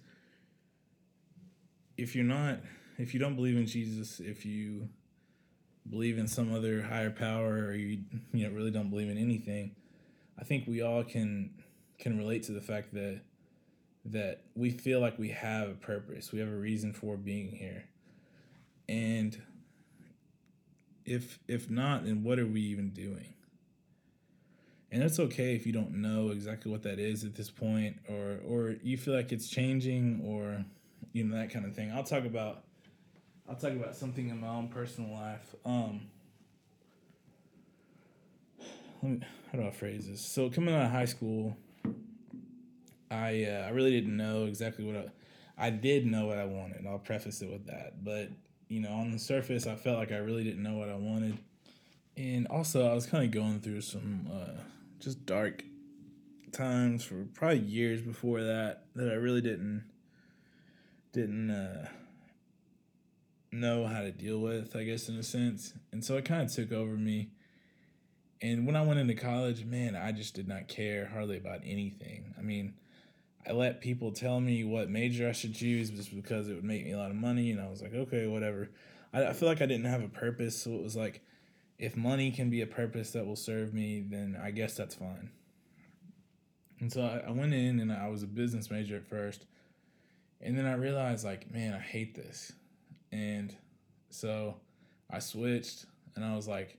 if 1.96 2.14
you're 2.14 2.24
not 2.24 2.60
if 2.98 3.14
you 3.14 3.20
don't 3.20 3.36
believe 3.36 3.56
in 3.56 3.66
jesus 3.66 4.20
if 4.20 4.44
you 4.44 4.88
believe 5.88 6.18
in 6.18 6.26
some 6.26 6.54
other 6.54 6.82
higher 6.82 7.10
power 7.10 7.66
or 7.66 7.74
you 7.74 8.00
you 8.32 8.46
know 8.46 8.54
really 8.54 8.70
don't 8.70 8.90
believe 8.90 9.08
in 9.08 9.18
anything, 9.18 9.74
I 10.38 10.44
think 10.44 10.66
we 10.66 10.82
all 10.82 11.04
can 11.04 11.50
can 11.98 12.18
relate 12.18 12.42
to 12.44 12.52
the 12.52 12.60
fact 12.60 12.92
that 12.94 13.20
that 14.06 14.42
we 14.54 14.70
feel 14.70 15.00
like 15.00 15.18
we 15.18 15.30
have 15.30 15.68
a 15.68 15.74
purpose, 15.74 16.32
we 16.32 16.38
have 16.38 16.48
a 16.48 16.56
reason 16.56 16.92
for 16.92 17.16
being 17.16 17.50
here. 17.50 17.84
And 18.88 19.40
if 21.04 21.38
if 21.48 21.70
not, 21.70 22.04
then 22.04 22.22
what 22.22 22.38
are 22.38 22.46
we 22.46 22.60
even 22.60 22.90
doing? 22.90 23.34
And 24.92 25.02
it's 25.02 25.18
okay 25.18 25.56
if 25.56 25.66
you 25.66 25.72
don't 25.72 25.94
know 25.94 26.28
exactly 26.28 26.70
what 26.70 26.82
that 26.84 26.98
is 26.98 27.24
at 27.24 27.34
this 27.34 27.50
point 27.50 27.96
or 28.08 28.40
or 28.46 28.76
you 28.82 28.96
feel 28.96 29.14
like 29.14 29.32
it's 29.32 29.48
changing 29.48 30.22
or 30.24 30.64
you 31.12 31.24
know 31.24 31.36
that 31.36 31.50
kind 31.50 31.64
of 31.64 31.74
thing. 31.74 31.90
I'll 31.92 32.04
talk 32.04 32.24
about 32.24 32.63
I'll 33.48 33.56
talk 33.56 33.72
about 33.72 33.94
something 33.94 34.30
in 34.30 34.40
my 34.40 34.48
own 34.48 34.68
personal 34.68 35.12
life. 35.12 35.54
Um, 35.64 36.08
me, 39.04 39.20
how 39.52 39.58
do 39.58 39.66
I 39.66 39.70
phrase 39.70 40.08
this? 40.08 40.24
So 40.24 40.48
coming 40.48 40.74
out 40.74 40.86
of 40.86 40.90
high 40.90 41.04
school, 41.04 41.56
I 43.10 43.44
uh, 43.44 43.66
I 43.66 43.70
really 43.70 43.90
didn't 43.90 44.16
know 44.16 44.46
exactly 44.46 44.84
what 44.84 44.96
I 44.96 45.66
I 45.66 45.70
did 45.70 46.06
know 46.06 46.26
what 46.26 46.38
I 46.38 46.46
wanted. 46.46 46.86
I'll 46.86 46.98
preface 46.98 47.42
it 47.42 47.50
with 47.50 47.66
that, 47.66 48.02
but 48.02 48.30
you 48.68 48.80
know, 48.80 48.92
on 48.92 49.12
the 49.12 49.18
surface, 49.18 49.66
I 49.66 49.76
felt 49.76 49.98
like 49.98 50.10
I 50.10 50.16
really 50.16 50.42
didn't 50.42 50.62
know 50.62 50.74
what 50.74 50.88
I 50.88 50.96
wanted, 50.96 51.38
and 52.16 52.46
also 52.48 52.90
I 52.90 52.94
was 52.94 53.06
kind 53.06 53.24
of 53.24 53.30
going 53.30 53.60
through 53.60 53.82
some 53.82 54.28
uh, 54.32 54.60
just 55.00 55.26
dark 55.26 55.62
times 56.50 57.04
for 57.04 57.26
probably 57.34 57.58
years 57.58 58.00
before 58.00 58.42
that 58.42 58.84
that 58.96 59.10
I 59.10 59.14
really 59.14 59.42
didn't 59.42 59.84
didn't. 61.12 61.50
Uh, 61.50 61.88
know 63.60 63.86
how 63.86 64.00
to 64.00 64.12
deal 64.12 64.38
with, 64.38 64.76
I 64.76 64.84
guess, 64.84 65.08
in 65.08 65.16
a 65.16 65.22
sense. 65.22 65.72
And 65.92 66.04
so 66.04 66.16
it 66.16 66.24
kind 66.24 66.42
of 66.42 66.52
took 66.52 66.72
over 66.72 66.96
me. 66.96 67.30
And 68.42 68.66
when 68.66 68.76
I 68.76 68.82
went 68.82 69.00
into 69.00 69.14
college, 69.14 69.64
man, 69.64 69.96
I 69.96 70.12
just 70.12 70.34
did 70.34 70.48
not 70.48 70.68
care 70.68 71.06
hardly 71.06 71.36
about 71.36 71.60
anything. 71.64 72.34
I 72.38 72.42
mean, 72.42 72.74
I 73.46 73.52
let 73.52 73.80
people 73.80 74.12
tell 74.12 74.40
me 74.40 74.64
what 74.64 74.90
major 74.90 75.28
I 75.28 75.32
should 75.32 75.54
choose 75.54 75.90
just 75.90 76.14
because 76.14 76.48
it 76.48 76.54
would 76.54 76.64
make 76.64 76.84
me 76.84 76.92
a 76.92 76.98
lot 76.98 77.10
of 77.10 77.16
money. 77.16 77.50
And 77.50 77.60
I 77.60 77.68
was 77.68 77.82
like, 77.82 77.94
okay, 77.94 78.26
whatever. 78.26 78.70
I, 79.12 79.26
I 79.26 79.32
feel 79.32 79.48
like 79.48 79.62
I 79.62 79.66
didn't 79.66 79.86
have 79.86 80.02
a 80.02 80.08
purpose. 80.08 80.62
So 80.62 80.72
it 80.72 80.82
was 80.82 80.96
like, 80.96 81.22
if 81.78 81.96
money 81.96 82.30
can 82.30 82.50
be 82.50 82.60
a 82.60 82.66
purpose 82.66 83.12
that 83.12 83.26
will 83.26 83.36
serve 83.36 83.74
me, 83.74 84.04
then 84.06 84.38
I 84.42 84.50
guess 84.50 84.76
that's 84.76 84.94
fine. 84.94 85.30
And 86.80 86.92
so 86.92 87.02
I, 87.02 87.28
I 87.28 87.30
went 87.30 87.54
in 87.54 87.80
and 87.80 87.92
I 87.92 88.08
was 88.08 88.22
a 88.22 88.26
business 88.26 88.70
major 88.70 88.96
at 88.96 89.06
first. 89.06 89.46
And 90.40 90.58
then 90.58 90.66
I 90.66 90.74
realized, 90.74 91.24
like, 91.24 91.50
man, 91.50 91.72
I 91.72 91.78
hate 91.78 92.14
this. 92.14 92.52
And 93.14 93.54
so 94.10 94.56
I 95.08 95.20
switched 95.20 95.86
and 96.16 96.24
I 96.24 96.34
was 96.34 96.48
like, 96.48 96.78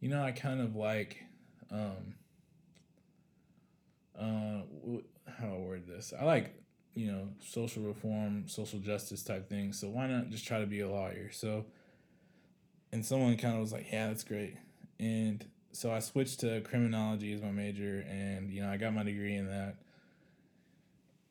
you 0.00 0.08
know, 0.08 0.20
I 0.20 0.32
kind 0.32 0.60
of 0.60 0.74
like, 0.74 1.22
um, 1.70 2.14
uh, 4.18 4.62
how 5.38 5.46
do 5.46 5.54
I 5.54 5.58
word 5.58 5.86
this? 5.86 6.12
I 6.18 6.24
like, 6.24 6.60
you 6.94 7.12
know, 7.12 7.28
social 7.46 7.84
reform, 7.84 8.48
social 8.48 8.80
justice 8.80 9.22
type 9.22 9.48
things. 9.48 9.78
So 9.78 9.88
why 9.88 10.08
not 10.08 10.30
just 10.30 10.44
try 10.44 10.58
to 10.58 10.66
be 10.66 10.80
a 10.80 10.88
lawyer? 10.88 11.30
So, 11.30 11.66
and 12.90 13.06
someone 13.06 13.36
kind 13.36 13.54
of 13.54 13.60
was 13.60 13.72
like, 13.72 13.86
yeah, 13.92 14.08
that's 14.08 14.24
great. 14.24 14.56
And 14.98 15.44
so 15.70 15.92
I 15.92 16.00
switched 16.00 16.40
to 16.40 16.60
criminology 16.62 17.32
as 17.34 17.40
my 17.40 17.50
major, 17.50 18.04
and 18.08 18.50
you 18.50 18.62
know 18.62 18.70
I 18.70 18.78
got 18.78 18.94
my 18.94 19.02
degree 19.02 19.36
in 19.36 19.46
that. 19.46 19.76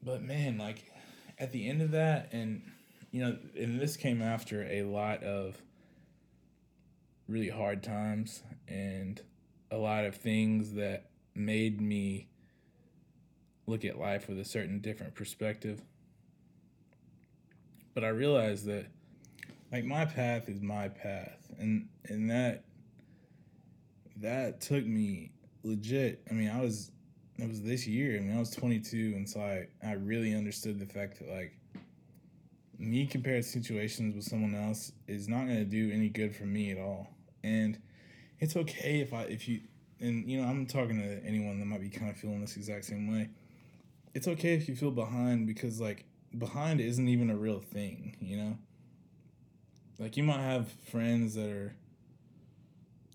But 0.04 0.21
man, 0.21 0.58
like 0.58 0.91
at 1.39 1.51
the 1.51 1.67
end 1.67 1.82
of 1.82 1.91
that, 1.91 2.30
and 2.32 2.62
you 3.15 3.23
know, 3.23 3.38
and 3.58 3.80
this 3.80 3.95
came 3.95 4.21
after 4.21 4.63
a 4.63 4.82
lot 4.84 5.23
of 5.23 5.56
really 7.30 7.47
hard 7.47 7.82
times 7.82 8.43
and 8.67 9.21
a 9.71 9.78
lot 9.78 10.04
of 10.04 10.15
things 10.17 10.73
that 10.73 11.06
made 11.34 11.80
me 11.80 12.28
look 13.67 13.86
at 13.86 13.97
life 13.97 14.28
with 14.28 14.38
a 14.38 14.43
certain 14.43 14.80
different 14.80 15.15
perspective. 15.15 15.82
But 17.93 18.04
I 18.04 18.10
realized 18.10 18.65
that 18.65 18.88
like 19.71 19.86
my 19.86 20.04
path 20.04 20.49
is 20.49 20.62
my 20.62 20.89
path 20.89 21.54
and 21.58 21.88
and 22.10 22.30
that 22.30 22.65
that 24.17 24.60
took 24.60 24.86
me 24.86 25.32
legit. 25.63 26.21
I 26.30 26.34
mean, 26.34 26.49
I 26.49 26.60
was 26.60 26.91
it 27.38 27.47
was 27.47 27.62
this 27.62 27.88
year. 27.88 28.17
I 28.17 28.19
mean, 28.19 28.36
I 28.36 28.39
was 28.41 28.51
22, 28.51 29.13
and 29.15 29.30
so 29.30 29.39
I 29.39 29.67
I 29.82 29.93
really 29.93 30.36
understood 30.36 30.80
the 30.80 30.86
fact 30.86 31.19
that 31.19 31.30
like 31.30 31.54
me 32.77 33.05
compared 33.05 33.45
situations 33.45 34.15
with 34.15 34.25
someone 34.25 34.55
else 34.55 34.91
is 35.07 35.27
not 35.27 35.45
going 35.45 35.57
to 35.57 35.65
do 35.65 35.91
any 35.91 36.09
good 36.09 36.35
for 36.35 36.45
me 36.45 36.71
at 36.71 36.77
all. 36.77 37.09
And 37.43 37.79
it's 38.39 38.55
okay 38.55 38.99
if 38.99 39.13
I 39.13 39.23
if 39.23 39.47
you 39.47 39.61
and 39.99 40.29
you 40.29 40.41
know 40.41 40.47
I'm 40.47 40.65
talking 40.65 40.99
to 40.99 41.23
anyone 41.25 41.59
that 41.59 41.65
might 41.65 41.81
be 41.81 41.89
kind 41.89 42.09
of 42.09 42.17
feeling 42.17 42.41
this 42.41 42.57
exact 42.57 42.85
same 42.85 43.11
way. 43.11 43.29
It's 44.13 44.27
okay 44.27 44.53
if 44.53 44.67
you 44.67 44.75
feel 44.75 44.91
behind 44.91 45.47
because 45.47 45.79
like 45.79 46.05
behind 46.38 46.81
isn't 46.81 47.07
even 47.07 47.29
a 47.29 47.35
real 47.35 47.59
thing, 47.59 48.15
you 48.19 48.38
know? 48.38 48.57
Like 49.99 50.17
you 50.17 50.23
might 50.23 50.41
have 50.41 50.71
friends 50.89 51.35
that 51.35 51.49
are 51.49 51.75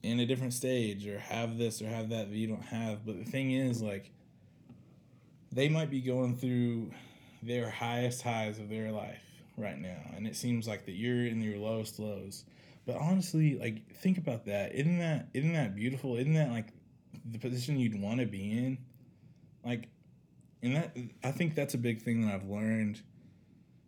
in 0.02 0.20
a 0.20 0.26
different 0.26 0.54
stage 0.54 1.06
or 1.06 1.18
have 1.18 1.58
this 1.58 1.82
or 1.82 1.86
have 1.86 2.08
that 2.10 2.30
that 2.30 2.36
you 2.36 2.46
don't 2.46 2.64
have. 2.64 3.04
But 3.04 3.18
the 3.18 3.30
thing 3.30 3.52
is, 3.52 3.82
like, 3.82 4.10
they 5.52 5.68
might 5.68 5.90
be 5.90 6.00
going 6.00 6.36
through 6.36 6.90
their 7.42 7.68
highest 7.68 8.22
highs 8.22 8.58
of 8.58 8.70
their 8.70 8.92
life 8.92 9.29
right 9.60 9.78
now. 9.78 10.00
And 10.16 10.26
it 10.26 10.36
seems 10.36 10.66
like 10.66 10.86
that 10.86 10.92
you're 10.92 11.26
in 11.26 11.42
your 11.42 11.58
lowest 11.58 11.98
lows. 11.98 12.44
But 12.86 12.96
honestly, 12.96 13.58
like, 13.58 13.94
think 13.96 14.18
about 14.18 14.46
that. 14.46 14.74
Isn't 14.74 14.98
that 14.98 15.28
isn't 15.34 15.52
that 15.52 15.76
beautiful? 15.76 16.16
Isn't 16.16 16.34
that 16.34 16.50
like 16.50 16.68
the 17.24 17.38
position 17.38 17.78
you'd 17.78 18.00
want 18.00 18.20
to 18.20 18.26
be 18.26 18.50
in? 18.50 18.78
Like, 19.64 19.88
and 20.62 20.76
that 20.76 20.96
I 21.22 21.30
think 21.30 21.54
that's 21.54 21.74
a 21.74 21.78
big 21.78 22.02
thing 22.02 22.26
that 22.26 22.34
I've 22.34 22.48
learned, 22.48 23.02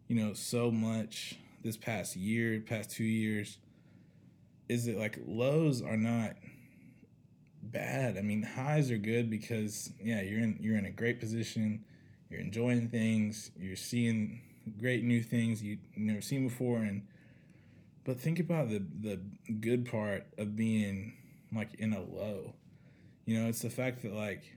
you 0.08 0.16
know, 0.16 0.34
so 0.34 0.70
much 0.70 1.36
this 1.62 1.76
past 1.76 2.16
year, 2.16 2.60
past 2.60 2.90
two 2.90 3.04
years 3.04 3.58
is 4.68 4.86
that 4.86 4.98
like 4.98 5.18
lows 5.26 5.82
are 5.82 5.96
not 5.96 6.34
bad. 7.62 8.16
I 8.16 8.22
mean, 8.22 8.42
highs 8.42 8.90
are 8.90 8.98
good 8.98 9.30
because 9.30 9.92
yeah, 10.02 10.22
you're 10.22 10.40
in 10.40 10.58
you're 10.60 10.76
in 10.76 10.86
a 10.86 10.90
great 10.90 11.20
position, 11.20 11.84
you're 12.30 12.40
enjoying 12.40 12.88
things, 12.88 13.50
you're 13.58 13.76
seeing 13.76 14.40
great 14.80 15.04
new 15.04 15.22
things 15.22 15.62
you 15.62 15.78
never 15.96 16.20
seen 16.20 16.46
before 16.46 16.78
and 16.78 17.02
but 18.04 18.20
think 18.20 18.40
about 18.40 18.68
the 18.68 18.84
the 19.00 19.20
good 19.60 19.86
part 19.90 20.26
of 20.38 20.56
being 20.56 21.14
like 21.54 21.74
in 21.74 21.92
a 21.92 22.00
low. 22.00 22.54
You 23.26 23.40
know, 23.40 23.48
it's 23.48 23.62
the 23.62 23.70
fact 23.70 24.02
that 24.02 24.12
like 24.12 24.56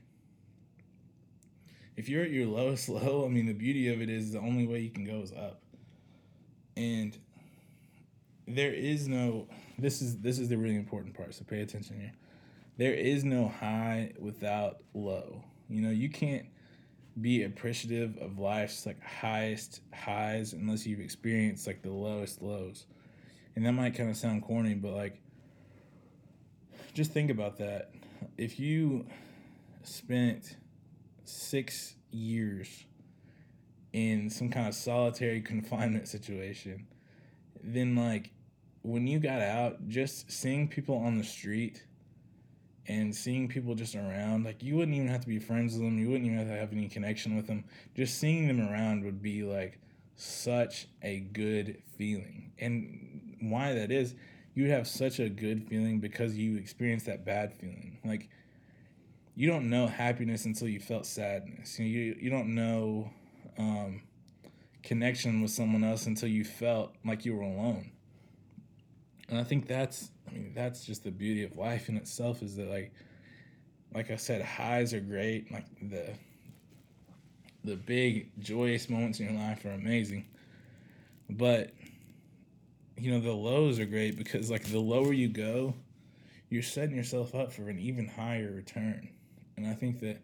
if 1.96 2.08
you're 2.08 2.24
at 2.24 2.30
your 2.30 2.46
lowest 2.46 2.88
low, 2.88 3.24
I 3.24 3.28
mean 3.28 3.46
the 3.46 3.52
beauty 3.52 3.92
of 3.92 4.00
it 4.00 4.10
is 4.10 4.32
the 4.32 4.40
only 4.40 4.66
way 4.66 4.80
you 4.80 4.90
can 4.90 5.04
go 5.04 5.20
is 5.20 5.32
up. 5.32 5.62
And 6.76 7.16
there 8.46 8.72
is 8.72 9.08
no 9.08 9.46
this 9.78 10.00
is 10.00 10.18
this 10.18 10.38
is 10.38 10.48
the 10.48 10.56
really 10.56 10.76
important 10.76 11.14
part 11.14 11.34
so 11.34 11.44
pay 11.44 11.60
attention 11.60 11.98
here 11.98 12.12
there 12.76 12.94
is 12.94 13.24
no 13.24 13.48
high 13.48 14.12
without 14.20 14.78
low 14.94 15.42
you 15.68 15.82
know 15.82 15.90
you 15.90 16.08
can't 16.08 16.46
be 17.20 17.44
appreciative 17.44 18.18
of 18.18 18.38
life's 18.38 18.86
like 18.86 19.02
highest 19.02 19.80
highs 19.94 20.52
unless 20.52 20.86
you've 20.86 21.00
experienced 21.00 21.66
like 21.66 21.82
the 21.82 21.90
lowest 21.90 22.42
lows. 22.42 22.86
And 23.54 23.64
that 23.64 23.72
might 23.72 23.94
kind 23.94 24.10
of 24.10 24.16
sound 24.16 24.42
corny 24.42 24.74
but 24.74 24.92
like 24.92 25.20
just 26.94 27.12
think 27.12 27.30
about 27.30 27.58
that. 27.58 27.90
If 28.36 28.60
you 28.60 29.06
spent 29.82 30.56
six 31.24 31.94
years 32.10 32.84
in 33.92 34.28
some 34.30 34.50
kind 34.50 34.68
of 34.68 34.74
solitary 34.74 35.40
confinement 35.42 36.08
situation 36.08 36.86
then 37.62 37.96
like 37.96 38.30
when 38.82 39.06
you 39.06 39.18
got 39.18 39.40
out, 39.40 39.88
just 39.88 40.30
seeing 40.30 40.68
people 40.68 40.96
on 40.96 41.18
the 41.18 41.24
street 41.24 41.84
and 42.88 43.14
seeing 43.14 43.48
people 43.48 43.74
just 43.74 43.94
around, 43.94 44.44
like 44.44 44.62
you 44.62 44.76
wouldn't 44.76 44.96
even 44.96 45.08
have 45.08 45.22
to 45.22 45.28
be 45.28 45.38
friends 45.38 45.74
with 45.74 45.82
them, 45.82 45.98
you 45.98 46.08
wouldn't 46.08 46.26
even 46.26 46.38
have 46.38 46.48
to 46.48 46.56
have 46.56 46.72
any 46.72 46.88
connection 46.88 47.36
with 47.36 47.46
them. 47.46 47.64
Just 47.94 48.18
seeing 48.18 48.46
them 48.46 48.60
around 48.60 49.04
would 49.04 49.22
be 49.22 49.42
like 49.42 49.78
such 50.14 50.86
a 51.02 51.20
good 51.20 51.82
feeling. 51.96 52.52
And 52.58 53.36
why 53.40 53.74
that 53.74 53.90
is, 53.90 54.14
you 54.54 54.70
have 54.70 54.86
such 54.86 55.18
a 55.18 55.28
good 55.28 55.68
feeling 55.68 56.00
because 56.00 56.36
you 56.36 56.56
experienced 56.56 57.06
that 57.06 57.24
bad 57.24 57.52
feeling. 57.52 57.98
Like 58.04 58.28
you 59.34 59.48
don't 59.48 59.68
know 59.68 59.86
happiness 59.86 60.44
until 60.44 60.68
you 60.68 60.80
felt 60.80 61.06
sadness. 61.06 61.78
You 61.78 61.86
you, 61.86 62.16
you 62.20 62.30
don't 62.30 62.54
know 62.54 63.10
um, 63.58 64.02
connection 64.82 65.42
with 65.42 65.50
someone 65.50 65.84
else 65.84 66.06
until 66.06 66.28
you 66.28 66.44
felt 66.44 66.94
like 67.04 67.24
you 67.24 67.34
were 67.34 67.42
alone 67.42 67.90
and 69.28 69.38
I 69.38 69.44
think 69.44 69.66
that's 69.66 70.10
I 70.28 70.32
mean 70.32 70.52
that's 70.54 70.84
just 70.84 71.04
the 71.04 71.10
beauty 71.10 71.44
of 71.44 71.56
life 71.56 71.88
in 71.88 71.96
itself 71.96 72.42
is 72.42 72.56
that 72.56 72.68
like 72.68 72.92
like 73.94 74.10
I 74.10 74.16
said 74.16 74.42
highs 74.42 74.92
are 74.92 75.00
great. 75.00 75.50
Like 75.50 75.66
the 75.80 76.10
the 77.64 77.76
big 77.76 78.30
joyous 78.38 78.88
moments 78.88 79.20
in 79.20 79.26
your 79.26 79.42
life 79.42 79.64
are 79.64 79.72
amazing. 79.72 80.26
But 81.28 81.72
you 82.96 83.10
know 83.10 83.20
the 83.20 83.32
lows 83.32 83.78
are 83.78 83.86
great 83.86 84.16
because 84.16 84.50
like 84.50 84.64
the 84.64 84.78
lower 84.78 85.12
you 85.12 85.28
go 85.28 85.74
you're 86.48 86.62
setting 86.62 86.96
yourself 86.96 87.34
up 87.34 87.52
for 87.52 87.68
an 87.68 87.78
even 87.78 88.06
higher 88.06 88.52
return. 88.52 89.08
And 89.56 89.66
I 89.66 89.74
think 89.74 90.00
that 90.00 90.18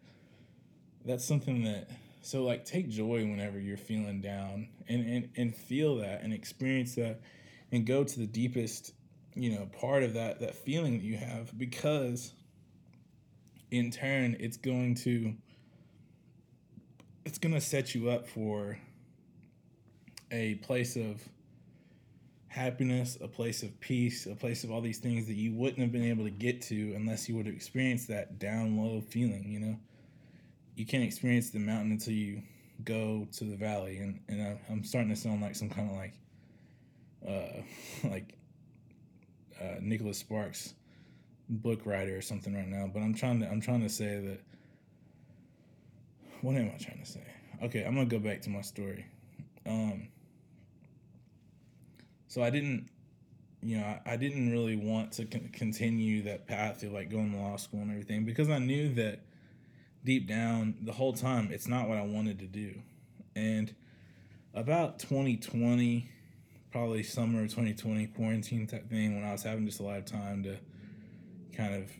that's 1.04 1.24
something 1.24 1.64
that 1.64 1.90
so 2.20 2.44
like 2.44 2.64
take 2.64 2.88
joy 2.88 3.24
whenever 3.24 3.58
you're 3.58 3.76
feeling 3.76 4.20
down 4.20 4.68
and 4.88 5.04
and, 5.04 5.28
and 5.36 5.56
feel 5.56 5.96
that 5.96 6.22
and 6.22 6.32
experience 6.32 6.94
that 6.94 7.20
and 7.72 7.86
go 7.86 8.04
to 8.04 8.18
the 8.18 8.26
deepest 8.26 8.92
you 9.34 9.50
know 9.50 9.66
part 9.80 10.02
of 10.02 10.14
that 10.14 10.40
that 10.40 10.54
feeling 10.54 10.98
that 10.98 11.04
you 11.04 11.16
have 11.16 11.56
because 11.58 12.32
in 13.70 13.90
turn 13.90 14.36
it's 14.38 14.58
going 14.58 14.94
to 14.94 15.34
it's 17.24 17.38
going 17.38 17.54
to 17.54 17.60
set 17.60 17.94
you 17.94 18.10
up 18.10 18.28
for 18.28 18.78
a 20.30 20.56
place 20.56 20.96
of 20.96 21.22
happiness, 22.48 23.16
a 23.20 23.28
place 23.28 23.62
of 23.62 23.78
peace, 23.80 24.26
a 24.26 24.34
place 24.34 24.64
of 24.64 24.70
all 24.70 24.80
these 24.80 24.98
things 24.98 25.26
that 25.26 25.34
you 25.34 25.52
wouldn't 25.52 25.78
have 25.78 25.92
been 25.92 26.04
able 26.04 26.24
to 26.24 26.30
get 26.30 26.60
to 26.60 26.92
unless 26.94 27.28
you 27.28 27.34
would 27.36 27.46
have 27.46 27.54
experienced 27.54 28.08
that 28.08 28.38
down 28.38 28.76
low 28.76 29.00
feeling, 29.00 29.44
you 29.48 29.60
know? 29.60 29.76
You 30.74 30.84
can't 30.84 31.04
experience 31.04 31.50
the 31.50 31.58
mountain 31.58 31.92
until 31.92 32.14
you 32.14 32.42
go 32.84 33.26
to 33.32 33.44
the 33.44 33.56
valley. 33.56 33.98
And, 33.98 34.20
and 34.28 34.42
I, 34.42 34.60
I'm 34.70 34.84
starting 34.84 35.10
to 35.10 35.16
sound 35.16 35.40
like 35.40 35.54
some 35.54 35.70
kind 35.70 35.90
of 35.90 35.96
like 35.96 36.12
uh, 37.26 37.62
like 38.08 38.34
uh, 39.60 39.76
Nicholas 39.80 40.18
Sparks 40.18 40.74
book 41.48 41.84
writer 41.84 42.16
or 42.16 42.22
something 42.22 42.54
right 42.54 42.68
now, 42.68 42.90
but 42.92 43.00
I'm 43.00 43.14
trying 43.14 43.40
to 43.40 43.48
I'm 43.48 43.60
trying 43.60 43.82
to 43.82 43.88
say 43.88 44.18
that. 44.18 44.40
What 46.40 46.56
am 46.56 46.72
I 46.74 46.78
trying 46.82 46.98
to 46.98 47.06
say? 47.06 47.22
Okay, 47.62 47.84
I'm 47.84 47.94
gonna 47.94 48.06
go 48.06 48.18
back 48.18 48.42
to 48.42 48.50
my 48.50 48.62
story. 48.62 49.06
Um, 49.64 50.08
so 52.26 52.42
I 52.42 52.50
didn't, 52.50 52.88
you 53.62 53.78
know, 53.78 53.84
I, 53.84 54.00
I 54.06 54.16
didn't 54.16 54.50
really 54.50 54.74
want 54.74 55.12
to 55.12 55.24
con- 55.26 55.50
continue 55.52 56.22
that 56.22 56.48
path 56.48 56.82
of 56.82 56.92
like 56.92 57.10
going 57.10 57.30
to 57.30 57.38
law 57.38 57.56
school 57.56 57.80
and 57.80 57.90
everything 57.90 58.24
because 58.24 58.50
I 58.50 58.58
knew 58.58 58.92
that 58.94 59.20
deep 60.04 60.26
down 60.26 60.74
the 60.82 60.92
whole 60.92 61.12
time 61.12 61.50
it's 61.52 61.68
not 61.68 61.88
what 61.88 61.98
I 61.98 62.02
wanted 62.02 62.40
to 62.40 62.46
do, 62.46 62.74
and 63.36 63.72
about 64.54 64.98
2020 64.98 66.10
probably 66.72 67.02
summer 67.02 67.42
of 67.42 67.50
2020 67.50 68.06
quarantine 68.08 68.66
type 68.66 68.88
thing 68.88 69.14
when 69.14 69.24
I 69.24 69.32
was 69.32 69.42
having 69.42 69.66
just 69.66 69.80
a 69.80 69.82
lot 69.82 69.98
of 69.98 70.06
time 70.06 70.42
to 70.44 70.56
kind 71.54 71.74
of, 71.74 71.90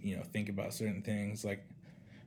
you 0.00 0.16
know, 0.16 0.22
think 0.22 0.48
about 0.48 0.72
certain 0.72 1.02
things. 1.02 1.44
Like 1.44 1.64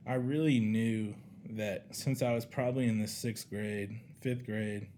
I 0.06 0.14
really 0.14 0.60
knew 0.60 1.14
that 1.50 1.86
since 1.92 2.22
I 2.22 2.32
was 2.32 2.44
probably 2.44 2.86
in 2.86 3.00
the 3.00 3.08
sixth 3.08 3.48
grade, 3.48 3.98
fifth 4.20 4.44
grade, 4.44 4.88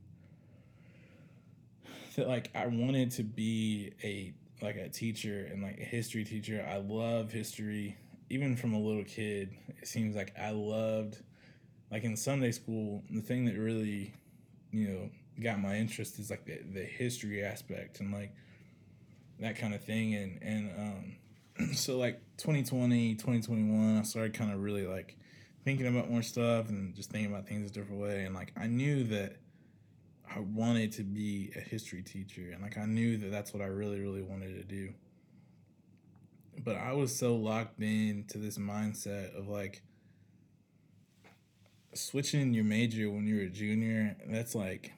that 2.17 2.29
like 2.29 2.51
I 2.55 2.67
wanted 2.67 3.13
to 3.13 3.23
be 3.23 3.93
a 4.03 4.35
like 4.63 4.77
a 4.77 4.89
teacher 4.89 5.49
and 5.51 5.63
like 5.63 5.79
a 5.79 5.85
history 5.85 6.25
teacher. 6.25 6.67
I 6.69 6.79
love 6.79 7.31
history. 7.31 7.97
Even 8.29 8.57
from 8.57 8.75
a 8.75 8.81
little 8.81 9.05
kid, 9.05 9.55
it 9.81 9.87
seems 9.87 10.17
like 10.17 10.33
I 10.37 10.51
loved 10.51 11.19
like 11.91 12.03
in 12.03 12.17
Sunday 12.17 12.51
school, 12.51 13.05
the 13.11 13.21
thing 13.21 13.45
that 13.45 13.57
really, 13.57 14.15
you 14.73 14.89
know, 14.89 15.11
got 15.41 15.61
my 15.61 15.77
interest 15.77 16.19
is 16.19 16.31
like 16.31 16.45
the, 16.47 16.61
the 16.73 16.85
history 16.85 17.43
aspect 17.45 18.01
and 18.01 18.13
like 18.13 18.33
that 19.41 19.57
kind 19.57 19.75
of 19.75 19.85
thing. 19.85 20.15
And 20.15 20.43
and 20.43 20.71
um 21.59 21.73
so 21.75 21.99
like 21.99 22.21
2020 22.39 23.15
2021 23.15 23.99
i 23.99 24.03
started 24.03 24.35
kind 24.35 24.53
of 24.53 24.61
really 24.61 24.87
like 24.87 25.17
thinking 25.65 25.87
about 25.87 26.11
more 26.11 26.23
stuff 26.23 26.69
and 26.69 26.95
just 26.95 27.11
thinking 27.11 27.33
about 27.33 27.47
things 27.47 27.71
a 27.71 27.73
different 27.73 28.01
way. 28.01 28.25
And 28.25 28.35
like 28.35 28.53
i 28.57 28.67
knew 28.67 29.05
that 29.05 29.37
i 30.35 30.41
wanted 30.41 30.93
to 30.93 31.03
be 31.03 31.53
a 31.57 31.61
history 31.61 32.03
teacher 32.03 32.51
and 32.53 32.63
like 32.63 32.77
i 32.79 32.85
knew 32.85 33.17
that 33.19 33.31
that's 33.31 33.53
what 33.53 33.63
i 33.63 33.67
really 33.67 34.01
really 34.01 34.23
wanted 34.23 34.55
to 34.57 34.65
do. 34.65 34.93
But 36.65 36.77
i 36.77 36.93
was 36.93 37.17
so 37.17 37.37
locked 37.37 37.81
in 37.81 38.25
to 38.29 38.39
this 38.39 38.59
mindset 38.59 39.39
of 39.39 39.49
like 39.49 39.83
switching 41.95 42.53
your 42.53 42.65
major 42.65 43.11
when 43.11 43.27
you're 43.27 43.43
a 43.43 43.49
junior 43.49 44.17
that's 44.29 44.55
like 44.55 44.93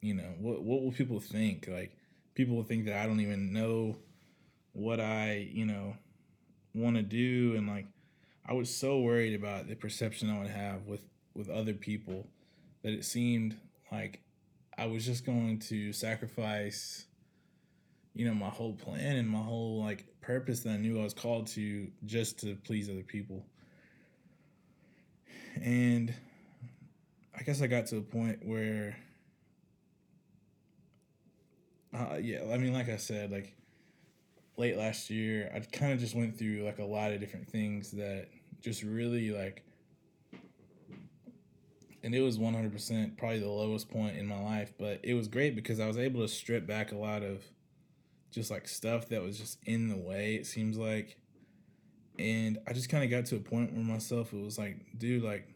you 0.00 0.14
know 0.14 0.34
what 0.38 0.62
what 0.62 0.82
will 0.82 0.92
people 0.92 1.20
think? 1.20 1.68
Like 1.68 1.96
people 2.38 2.54
will 2.54 2.62
think 2.62 2.84
that 2.86 2.96
i 2.96 3.04
don't 3.04 3.18
even 3.18 3.52
know 3.52 3.96
what 4.72 5.00
i 5.00 5.48
you 5.52 5.66
know 5.66 5.96
want 6.72 6.94
to 6.94 7.02
do. 7.02 7.56
And 7.56 7.66
like 7.66 7.86
i 8.46 8.52
was 8.52 8.74
so 8.74 9.00
worried 9.00 9.34
about 9.34 9.68
the 9.68 9.74
perception 9.74 10.30
i 10.30 10.38
would 10.38 10.50
have 10.50 10.86
with 10.86 11.04
with 11.34 11.50
other 11.50 11.74
people 11.74 12.28
that 12.82 12.92
it 12.92 13.04
seemed 13.04 13.56
like 13.90 14.20
i 14.78 14.86
was 14.86 15.04
just 15.04 15.26
going 15.26 15.58
to 15.58 15.92
sacrifice 15.92 17.06
you 18.14 18.24
know 18.24 18.34
my 18.34 18.48
whole 18.48 18.74
plan 18.74 19.16
and 19.16 19.28
my 19.28 19.42
whole 19.42 19.82
like 19.82 20.06
purpose 20.20 20.60
that 20.60 20.70
i 20.70 20.76
knew 20.76 21.00
i 21.00 21.02
was 21.02 21.14
called 21.14 21.48
to 21.48 21.88
just 22.06 22.38
to 22.38 22.54
please 22.64 22.88
other 22.88 23.02
people. 23.02 23.44
And 25.60 26.14
i 27.36 27.42
guess 27.42 27.62
i 27.62 27.66
got 27.66 27.86
to 27.86 27.96
a 27.96 28.00
point 28.00 28.46
where 28.46 28.96
uh, 31.94 32.16
yeah, 32.20 32.40
I 32.52 32.58
mean, 32.58 32.72
like 32.72 32.88
I 32.88 32.96
said, 32.96 33.30
like 33.30 33.54
late 34.56 34.76
last 34.76 35.10
year, 35.10 35.50
I 35.54 35.60
kind 35.60 35.92
of 35.92 36.00
just 36.00 36.14
went 36.14 36.38
through 36.38 36.64
like 36.64 36.78
a 36.78 36.84
lot 36.84 37.12
of 37.12 37.20
different 37.20 37.48
things 37.48 37.92
that 37.92 38.28
just 38.60 38.82
really 38.82 39.30
like, 39.30 39.62
and 42.02 42.14
it 42.14 42.20
was 42.20 42.38
100% 42.38 43.16
probably 43.16 43.38
the 43.40 43.48
lowest 43.48 43.90
point 43.90 44.16
in 44.16 44.26
my 44.26 44.40
life, 44.40 44.72
but 44.78 45.00
it 45.02 45.14
was 45.14 45.28
great 45.28 45.54
because 45.54 45.80
I 45.80 45.86
was 45.86 45.98
able 45.98 46.20
to 46.20 46.28
strip 46.28 46.66
back 46.66 46.92
a 46.92 46.96
lot 46.96 47.22
of 47.22 47.42
just 48.30 48.50
like 48.50 48.68
stuff 48.68 49.08
that 49.08 49.22
was 49.22 49.38
just 49.38 49.58
in 49.64 49.88
the 49.88 49.96
way, 49.96 50.34
it 50.34 50.46
seems 50.46 50.76
like. 50.76 51.18
And 52.18 52.58
I 52.66 52.72
just 52.72 52.88
kind 52.88 53.04
of 53.04 53.10
got 53.10 53.26
to 53.26 53.36
a 53.36 53.40
point 53.40 53.72
where 53.72 53.84
myself, 53.84 54.32
it 54.32 54.42
was 54.42 54.58
like, 54.58 54.76
dude, 54.98 55.22
like, 55.22 55.48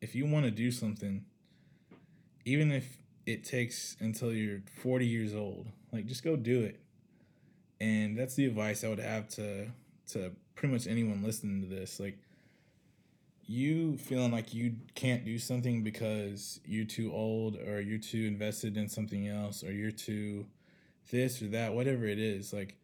if 0.00 0.14
you 0.14 0.26
want 0.26 0.44
to 0.44 0.50
do 0.50 0.70
something, 0.70 1.24
even 2.44 2.72
if 2.72 2.98
it 3.28 3.44
takes 3.44 3.94
until 4.00 4.32
you're 4.32 4.62
40 4.82 5.06
years 5.06 5.34
old. 5.34 5.66
Like 5.92 6.06
just 6.06 6.24
go 6.24 6.34
do 6.34 6.62
it. 6.62 6.80
And 7.78 8.18
that's 8.18 8.34
the 8.34 8.46
advice 8.46 8.82
I 8.82 8.88
would 8.88 8.98
have 8.98 9.28
to 9.30 9.68
to 10.12 10.32
pretty 10.54 10.72
much 10.72 10.86
anyone 10.86 11.22
listening 11.22 11.60
to 11.60 11.68
this. 11.68 12.00
Like 12.00 12.18
you 13.44 13.98
feeling 13.98 14.32
like 14.32 14.54
you 14.54 14.76
can't 14.94 15.26
do 15.26 15.38
something 15.38 15.82
because 15.82 16.58
you're 16.64 16.86
too 16.86 17.12
old 17.12 17.56
or 17.56 17.82
you're 17.82 17.98
too 17.98 18.24
invested 18.24 18.78
in 18.78 18.88
something 18.88 19.28
else 19.28 19.62
or 19.62 19.72
you're 19.72 19.90
too 19.90 20.46
this 21.10 21.42
or 21.42 21.48
that, 21.48 21.74
whatever 21.74 22.06
it 22.06 22.18
is, 22.18 22.54
like 22.54 22.76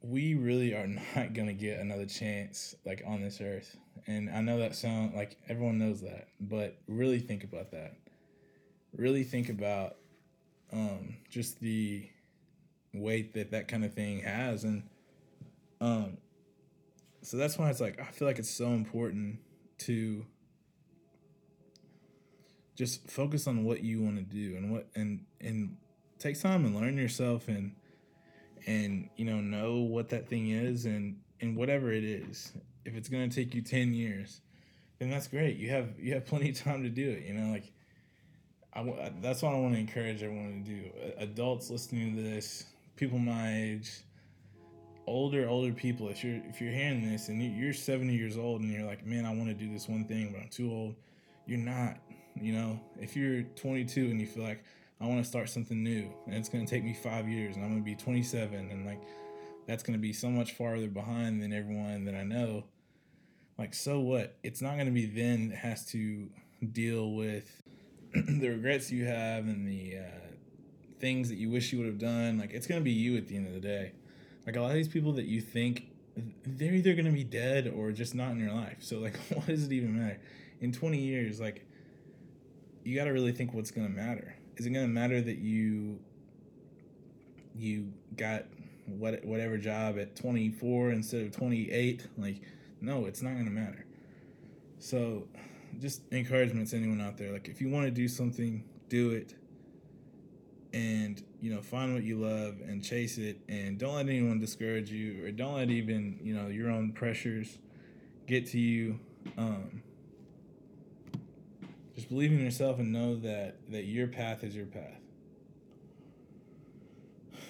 we 0.00 0.34
really 0.34 0.74
are 0.74 0.86
not 1.14 1.34
gonna 1.34 1.52
get 1.52 1.78
another 1.78 2.06
chance 2.06 2.74
like 2.86 3.02
on 3.06 3.20
this 3.20 3.42
earth. 3.42 3.76
And 4.06 4.30
I 4.30 4.40
know 4.40 4.58
that 4.58 4.74
sound 4.74 5.14
like 5.14 5.36
everyone 5.48 5.78
knows 5.78 6.00
that, 6.02 6.28
but 6.40 6.78
really 6.88 7.18
think 7.18 7.44
about 7.44 7.70
that. 7.72 7.96
Really 8.96 9.24
think 9.24 9.48
about 9.48 9.96
um, 10.72 11.16
just 11.28 11.60
the 11.60 12.08
weight 12.92 13.34
that 13.34 13.52
that 13.52 13.68
kind 13.68 13.84
of 13.84 13.94
thing 13.94 14.20
has, 14.20 14.64
and 14.64 14.82
um, 15.80 16.18
so 17.22 17.36
that's 17.36 17.58
why 17.58 17.70
it's 17.70 17.80
like 17.80 18.00
I 18.00 18.10
feel 18.10 18.26
like 18.26 18.38
it's 18.38 18.50
so 18.50 18.68
important 18.68 19.38
to 19.78 20.24
just 22.74 23.10
focus 23.10 23.46
on 23.46 23.64
what 23.64 23.82
you 23.84 24.02
want 24.02 24.16
to 24.16 24.22
do 24.22 24.56
and 24.56 24.72
what 24.72 24.88
and 24.94 25.24
and 25.40 25.76
take 26.18 26.40
time 26.40 26.64
and 26.64 26.74
learn 26.74 26.96
yourself 26.96 27.48
and 27.48 27.74
and 28.66 29.08
you 29.16 29.24
know 29.24 29.40
know 29.40 29.80
what 29.80 30.08
that 30.08 30.28
thing 30.28 30.50
is 30.50 30.86
and 30.86 31.18
and 31.40 31.56
whatever 31.56 31.92
it 31.92 32.04
is 32.04 32.52
if 32.90 32.96
it's 32.96 33.08
going 33.08 33.28
to 33.28 33.34
take 33.34 33.54
you 33.54 33.62
10 33.62 33.94
years 33.94 34.40
then 34.98 35.10
that's 35.10 35.28
great 35.28 35.56
you 35.56 35.70
have 35.70 35.88
you 35.98 36.14
have 36.14 36.26
plenty 36.26 36.50
of 36.50 36.56
time 36.56 36.82
to 36.82 36.88
do 36.88 37.08
it 37.08 37.24
you 37.24 37.32
know 37.32 37.52
like 37.52 37.72
I, 38.74 39.12
that's 39.20 39.42
what 39.42 39.52
i 39.52 39.58
want 39.58 39.74
to 39.74 39.80
encourage 39.80 40.22
everyone 40.22 40.64
to 40.64 40.70
do 40.70 40.90
adults 41.18 41.70
listening 41.70 42.16
to 42.16 42.22
this 42.22 42.64
people 42.96 43.18
my 43.18 43.54
age 43.54 44.00
older 45.06 45.48
older 45.48 45.72
people 45.72 46.08
if 46.08 46.22
you're 46.22 46.40
if 46.48 46.60
you're 46.60 46.72
hearing 46.72 47.10
this 47.10 47.28
and 47.28 47.42
you're 47.42 47.72
70 47.72 48.14
years 48.14 48.36
old 48.36 48.60
and 48.60 48.70
you're 48.70 48.86
like 48.86 49.06
man 49.06 49.24
i 49.24 49.34
want 49.34 49.46
to 49.46 49.54
do 49.54 49.72
this 49.72 49.88
one 49.88 50.04
thing 50.04 50.30
but 50.32 50.40
i'm 50.40 50.48
too 50.48 50.70
old 50.70 50.94
you're 51.46 51.58
not 51.58 51.96
you 52.40 52.52
know 52.52 52.78
if 52.98 53.16
you're 53.16 53.42
22 53.42 54.06
and 54.06 54.20
you 54.20 54.26
feel 54.26 54.44
like 54.44 54.62
I 55.02 55.06
want 55.06 55.22
to 55.22 55.28
start 55.28 55.48
something 55.48 55.82
new, 55.82 56.12
and 56.26 56.34
it's 56.34 56.50
going 56.50 56.64
to 56.64 56.70
take 56.70 56.84
me 56.84 56.92
five 56.92 57.26
years, 57.26 57.56
and 57.56 57.64
I'm 57.64 57.70
going 57.70 57.82
to 57.82 57.84
be 57.84 57.94
27, 57.94 58.70
and 58.70 58.84
like 58.84 59.00
that's 59.66 59.82
going 59.82 59.98
to 59.98 60.00
be 60.00 60.12
so 60.12 60.28
much 60.28 60.52
farther 60.52 60.88
behind 60.88 61.42
than 61.42 61.52
everyone 61.52 62.04
that 62.04 62.14
I 62.14 62.22
know. 62.22 62.64
Like, 63.60 63.74
so 63.74 64.00
what? 64.00 64.38
It's 64.42 64.62
not 64.62 64.74
going 64.74 64.86
to 64.86 64.92
be 64.92 65.04
then 65.04 65.50
that 65.50 65.58
has 65.58 65.84
to 65.92 66.30
deal 66.72 67.12
with 67.12 67.62
the 68.14 68.48
regrets 68.48 68.90
you 68.90 69.04
have 69.04 69.44
and 69.44 69.68
the 69.68 69.98
uh, 69.98 70.26
things 70.98 71.28
that 71.28 71.36
you 71.36 71.50
wish 71.50 71.70
you 71.70 71.78
would 71.78 71.86
have 71.86 71.98
done. 71.98 72.38
Like, 72.38 72.52
it's 72.52 72.66
going 72.66 72.80
to 72.80 72.84
be 72.84 72.90
you 72.90 73.18
at 73.18 73.28
the 73.28 73.36
end 73.36 73.46
of 73.46 73.52
the 73.52 73.60
day. 73.60 73.92
Like, 74.46 74.56
a 74.56 74.62
lot 74.62 74.70
of 74.70 74.76
these 74.76 74.88
people 74.88 75.12
that 75.12 75.26
you 75.26 75.42
think 75.42 75.90
they're 76.46 76.72
either 76.72 76.94
going 76.94 77.04
to 77.04 77.12
be 77.12 77.22
dead 77.22 77.70
or 77.76 77.92
just 77.92 78.14
not 78.14 78.30
in 78.30 78.40
your 78.40 78.52
life. 78.52 78.78
So, 78.80 78.98
like, 78.98 79.16
what 79.34 79.46
does 79.46 79.66
it 79.66 79.72
even 79.72 80.00
matter? 80.00 80.18
In 80.62 80.72
20 80.72 80.98
years, 80.98 81.38
like, 81.38 81.66
you 82.82 82.96
got 82.96 83.04
to 83.04 83.10
really 83.10 83.32
think 83.32 83.52
what's 83.52 83.70
going 83.70 83.86
to 83.86 83.94
matter 83.94 84.34
is 84.56 84.66
it 84.66 84.70
going 84.70 84.86
to 84.86 84.92
matter 84.92 85.20
that 85.20 85.38
you 85.38 85.98
you 87.56 87.92
got 88.16 88.44
what 88.86 89.24
whatever 89.24 89.56
job 89.56 89.98
at 89.98 90.16
24 90.16 90.90
instead 90.90 91.22
of 91.22 91.32
28 91.32 92.06
like 92.18 92.42
no 92.80 93.06
it's 93.06 93.22
not 93.22 93.34
going 93.34 93.44
to 93.44 93.50
matter. 93.50 93.84
So 94.78 95.28
just 95.78 96.02
encouragement 96.12 96.68
to 96.68 96.76
anyone 96.76 97.00
out 97.00 97.16
there 97.16 97.32
like 97.32 97.48
if 97.48 97.60
you 97.60 97.68
want 97.68 97.86
to 97.86 97.90
do 97.90 98.08
something 98.08 98.64
do 98.88 99.10
it. 99.12 99.34
And 100.72 101.22
you 101.40 101.52
know 101.52 101.62
find 101.62 101.94
what 101.94 102.04
you 102.04 102.16
love 102.16 102.60
and 102.66 102.84
chase 102.84 103.18
it 103.18 103.40
and 103.48 103.78
don't 103.78 103.94
let 103.94 104.06
anyone 104.06 104.38
discourage 104.38 104.90
you 104.90 105.24
or 105.24 105.30
don't 105.32 105.54
let 105.54 105.70
even 105.70 106.20
you 106.22 106.34
know 106.34 106.48
your 106.48 106.70
own 106.70 106.92
pressures 106.92 107.58
get 108.26 108.46
to 108.48 108.58
you. 108.58 109.00
Um, 109.36 109.82
just 111.96 112.08
believe 112.08 112.30
in 112.30 112.40
yourself 112.40 112.78
and 112.78 112.92
know 112.92 113.16
that 113.16 113.56
that 113.70 113.84
your 113.84 114.06
path 114.06 114.44
is 114.44 114.54
your 114.54 114.66
path. 114.66 115.00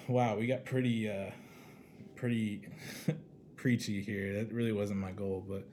Wow, 0.09 0.37
we 0.37 0.47
got 0.47 0.65
pretty 0.65 1.11
uh 1.11 1.31
pretty 2.17 2.63
preachy 3.61 4.01
here. 4.01 4.43
That 4.43 4.53
really 4.55 4.73
wasn't 4.73 5.01
my 5.01 5.13
goal, 5.13 5.45
but 5.47 5.69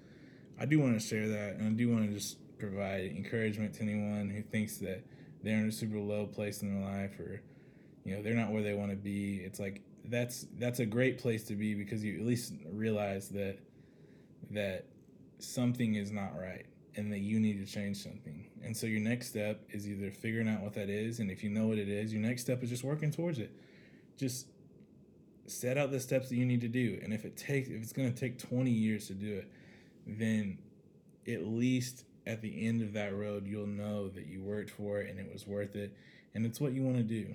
I 0.59 0.65
do 0.65 0.79
want 0.79 0.99
to 0.99 1.05
share 1.05 1.29
that 1.29 1.55
and 1.55 1.67
I 1.67 1.71
do 1.71 1.89
want 1.89 2.05
to 2.07 2.13
just 2.13 2.37
provide 2.59 3.05
encouragement 3.05 3.75
to 3.75 3.83
anyone 3.83 4.29
who 4.29 4.41
thinks 4.41 4.77
that 4.79 5.05
they're 5.41 5.57
in 5.57 5.69
a 5.69 5.71
super 5.71 5.97
low 5.97 6.25
place 6.25 6.61
in 6.61 6.73
their 6.73 6.83
life 6.83 7.17
or 7.19 7.41
you 8.03 8.15
know, 8.15 8.21
they're 8.21 8.35
not 8.35 8.51
where 8.51 8.61
they 8.61 8.73
want 8.73 8.91
to 8.91 8.97
be. 8.97 9.37
It's 9.37 9.59
like 9.59 9.81
that's 10.05 10.45
that's 10.57 10.79
a 10.79 10.85
great 10.85 11.17
place 11.17 11.45
to 11.45 11.55
be 11.55 11.75
because 11.75 12.03
you 12.03 12.19
at 12.19 12.25
least 12.25 12.53
realize 12.71 13.29
that 13.29 13.57
that 14.51 14.85
something 15.39 15.95
is 15.95 16.11
not 16.11 16.37
right 16.37 16.65
and 16.95 17.11
that 17.11 17.19
you 17.19 17.39
need 17.39 17.65
to 17.65 17.71
change 17.71 17.97
something. 17.97 18.49
And 18.63 18.75
so 18.75 18.85
your 18.87 19.01
next 19.01 19.29
step 19.29 19.61
is 19.71 19.87
either 19.87 20.11
figuring 20.11 20.49
out 20.49 20.61
what 20.61 20.73
that 20.73 20.89
is, 20.89 21.19
and 21.19 21.29
if 21.31 21.43
you 21.43 21.49
know 21.49 21.67
what 21.67 21.77
it 21.77 21.89
is, 21.89 22.11
your 22.11 22.21
next 22.21 22.41
step 22.41 22.63
is 22.63 22.69
just 22.69 22.83
working 22.83 23.11
towards 23.11 23.39
it. 23.39 23.51
Just 24.17 24.47
set 25.47 25.77
out 25.77 25.91
the 25.91 25.99
steps 25.99 26.29
that 26.29 26.35
you 26.35 26.45
need 26.45 26.61
to 26.61 26.67
do. 26.67 26.99
And 27.03 27.13
if 27.13 27.25
it 27.25 27.37
takes 27.37 27.69
if 27.69 27.81
it's 27.81 27.93
going 27.93 28.13
to 28.13 28.19
take 28.19 28.37
20 28.37 28.69
years 28.69 29.07
to 29.07 29.13
do 29.13 29.37
it, 29.37 29.51
then 30.05 30.57
at 31.27 31.45
least 31.45 32.05
at 32.25 32.41
the 32.41 32.67
end 32.67 32.81
of 32.81 32.93
that 32.93 33.15
road, 33.15 33.47
you'll 33.47 33.67
know 33.67 34.09
that 34.09 34.27
you 34.27 34.41
worked 34.41 34.69
for 34.69 34.99
it 34.99 35.09
and 35.09 35.19
it 35.19 35.31
was 35.31 35.47
worth 35.47 35.75
it 35.75 35.95
and 36.35 36.45
it's 36.45 36.59
what 36.59 36.73
you 36.73 36.83
want 36.83 36.97
to 36.97 37.03
do. 37.03 37.33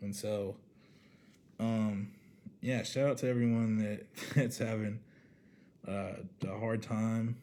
And 0.00 0.14
so 0.14 0.56
um 1.58 2.12
yeah, 2.60 2.82
shout 2.82 3.10
out 3.10 3.18
to 3.18 3.28
everyone 3.28 3.78
that 3.78 4.06
that's 4.34 4.58
having 4.58 5.00
uh, 5.86 6.14
a 6.46 6.58
hard 6.58 6.82
time 6.82 7.36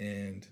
and 0.00 0.46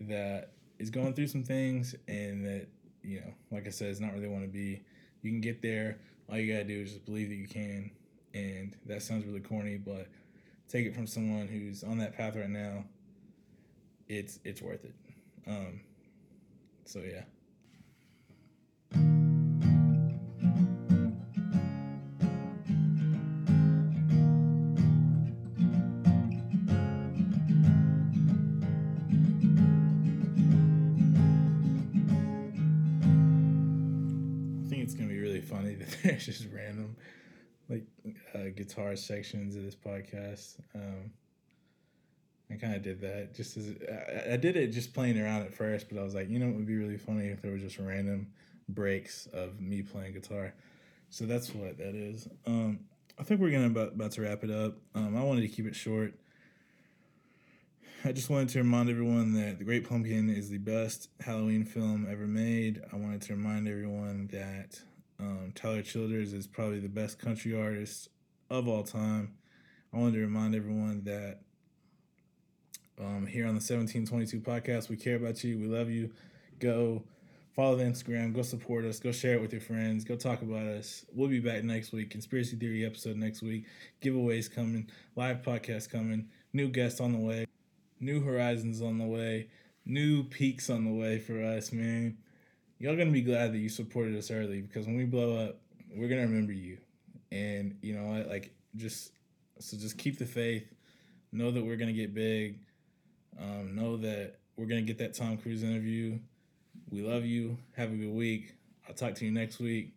that 0.00 0.50
is 0.78 0.90
going 0.90 1.14
through 1.14 1.28
some 1.28 1.44
things 1.44 1.94
and 2.08 2.44
that 2.44 2.66
you 3.02 3.20
know, 3.20 3.32
like 3.50 3.66
I 3.66 3.70
said, 3.70 3.88
it's 3.88 4.00
not 4.00 4.12
really 4.12 4.28
want 4.28 4.44
to 4.44 4.48
be. 4.48 4.82
You 5.22 5.30
can 5.30 5.40
get 5.40 5.62
there. 5.62 5.98
All 6.32 6.38
you 6.38 6.50
gotta 6.50 6.64
do 6.64 6.80
is 6.80 6.92
just 6.92 7.04
believe 7.04 7.28
that 7.28 7.34
you 7.34 7.46
can. 7.46 7.90
And 8.32 8.74
that 8.86 9.02
sounds 9.02 9.26
really 9.26 9.40
corny, 9.40 9.76
but 9.76 10.06
take 10.66 10.86
it 10.86 10.94
from 10.94 11.06
someone 11.06 11.46
who's 11.46 11.84
on 11.84 11.98
that 11.98 12.16
path 12.16 12.36
right 12.36 12.48
now. 12.48 12.84
It's 14.08 14.38
it's 14.42 14.62
worth 14.62 14.82
it. 14.86 14.94
Um, 15.46 15.80
so 16.86 17.00
yeah. 17.00 17.24
just 36.26 36.46
random 36.52 36.96
like 37.68 37.84
uh, 38.34 38.50
guitar 38.54 38.96
sections 38.96 39.56
of 39.56 39.64
this 39.64 39.76
podcast. 39.76 40.56
Um, 40.74 41.10
I 42.50 42.56
kind 42.56 42.74
of 42.74 42.82
did 42.82 43.00
that 43.00 43.34
just 43.34 43.56
as 43.56 43.74
I, 43.88 44.34
I, 44.34 44.36
did 44.36 44.56
it 44.56 44.68
just 44.68 44.92
playing 44.92 45.18
around 45.18 45.42
at 45.42 45.54
first, 45.54 45.88
but 45.88 45.98
I 45.98 46.02
was 46.02 46.14
like, 46.14 46.28
you 46.28 46.38
know, 46.38 46.48
it 46.48 46.54
would 46.54 46.66
be 46.66 46.76
really 46.76 46.98
funny 46.98 47.28
if 47.28 47.40
there 47.40 47.50
were 47.50 47.58
just 47.58 47.78
random 47.78 48.26
breaks 48.68 49.26
of 49.32 49.60
me 49.60 49.82
playing 49.82 50.12
guitar. 50.12 50.52
So 51.08 51.24
that's 51.24 51.54
what 51.54 51.78
that 51.78 51.94
is. 51.94 52.28
Um, 52.46 52.80
I 53.18 53.22
think 53.22 53.40
we're 53.40 53.50
gonna 53.50 53.66
about, 53.66 53.94
about 53.94 54.12
to 54.12 54.22
wrap 54.22 54.44
it 54.44 54.50
up. 54.50 54.74
Um, 54.94 55.16
I 55.16 55.22
wanted 55.22 55.42
to 55.42 55.48
keep 55.48 55.66
it 55.66 55.74
short. 55.74 56.14
I 58.04 58.12
just 58.12 58.28
wanted 58.28 58.48
to 58.50 58.58
remind 58.58 58.90
everyone 58.90 59.32
that 59.34 59.58
The 59.58 59.64
Great 59.64 59.88
Pumpkin 59.88 60.28
is 60.28 60.50
the 60.50 60.58
best 60.58 61.08
Halloween 61.20 61.64
film 61.64 62.06
ever 62.10 62.26
made. 62.26 62.82
I 62.92 62.96
wanted 62.96 63.22
to 63.22 63.34
remind 63.34 63.68
everyone 63.68 64.28
that 64.32 64.80
um, 65.22 65.52
Tyler 65.54 65.82
Childers 65.82 66.32
is 66.32 66.48
probably 66.48 66.80
the 66.80 66.88
best 66.88 67.18
country 67.18 67.54
artist 67.54 68.08
of 68.50 68.66
all 68.66 68.82
time. 68.82 69.34
I 69.94 69.98
wanted 69.98 70.14
to 70.14 70.20
remind 70.22 70.56
everyone 70.56 71.04
that 71.04 71.40
um, 72.98 73.26
here 73.26 73.44
on 73.46 73.54
the 73.54 73.62
1722 73.62 74.40
podcast, 74.40 74.88
we 74.88 74.96
care 74.96 75.14
about 75.16 75.44
you. 75.44 75.58
We 75.58 75.66
love 75.66 75.90
you. 75.90 76.10
Go 76.58 77.04
follow 77.54 77.76
the 77.76 77.84
Instagram. 77.84 78.34
Go 78.34 78.42
support 78.42 78.84
us. 78.84 78.98
Go 78.98 79.12
share 79.12 79.34
it 79.34 79.40
with 79.40 79.52
your 79.52 79.60
friends. 79.60 80.02
Go 80.02 80.16
talk 80.16 80.42
about 80.42 80.66
us. 80.66 81.04
We'll 81.14 81.28
be 81.28 81.38
back 81.38 81.62
next 81.62 81.92
week. 81.92 82.10
Conspiracy 82.10 82.56
Theory 82.56 82.84
episode 82.84 83.16
next 83.16 83.42
week. 83.42 83.66
Giveaways 84.02 84.52
coming. 84.52 84.90
Live 85.14 85.42
podcast 85.42 85.88
coming. 85.88 86.30
New 86.52 86.68
guests 86.68 87.00
on 87.00 87.12
the 87.12 87.18
way. 87.18 87.46
New 88.00 88.20
horizons 88.20 88.82
on 88.82 88.98
the 88.98 89.06
way. 89.06 89.50
New 89.86 90.24
peaks 90.24 90.68
on 90.68 90.84
the 90.84 90.92
way 90.92 91.20
for 91.20 91.40
us, 91.44 91.72
man 91.72 92.18
y'all 92.82 92.96
gonna 92.96 93.12
be 93.12 93.22
glad 93.22 93.52
that 93.52 93.58
you 93.58 93.68
supported 93.68 94.16
us 94.16 94.28
early 94.32 94.60
because 94.60 94.86
when 94.86 94.96
we 94.96 95.04
blow 95.04 95.36
up, 95.36 95.60
we're 95.94 96.08
gonna 96.08 96.22
remember 96.22 96.52
you. 96.52 96.78
And 97.30 97.78
you 97.80 97.94
know, 97.94 98.06
what? 98.06 98.28
like 98.28 98.52
just 98.74 99.12
so 99.60 99.76
just 99.76 99.96
keep 99.96 100.18
the 100.18 100.26
faith. 100.26 100.66
Know 101.30 101.52
that 101.52 101.64
we're 101.64 101.76
gonna 101.76 101.92
get 101.92 102.12
big. 102.12 102.58
Um, 103.40 103.76
know 103.76 103.96
that 103.98 104.40
we're 104.56 104.66
gonna 104.66 104.82
get 104.82 104.98
that 104.98 105.14
Tom 105.14 105.38
Cruise 105.38 105.62
interview. 105.62 106.18
We 106.90 107.02
love 107.02 107.24
you. 107.24 107.56
Have 107.76 107.92
a 107.92 107.94
good 107.94 108.12
week. 108.12 108.52
I'll 108.88 108.94
talk 108.94 109.14
to 109.14 109.24
you 109.24 109.30
next 109.30 109.60
week. 109.60 109.94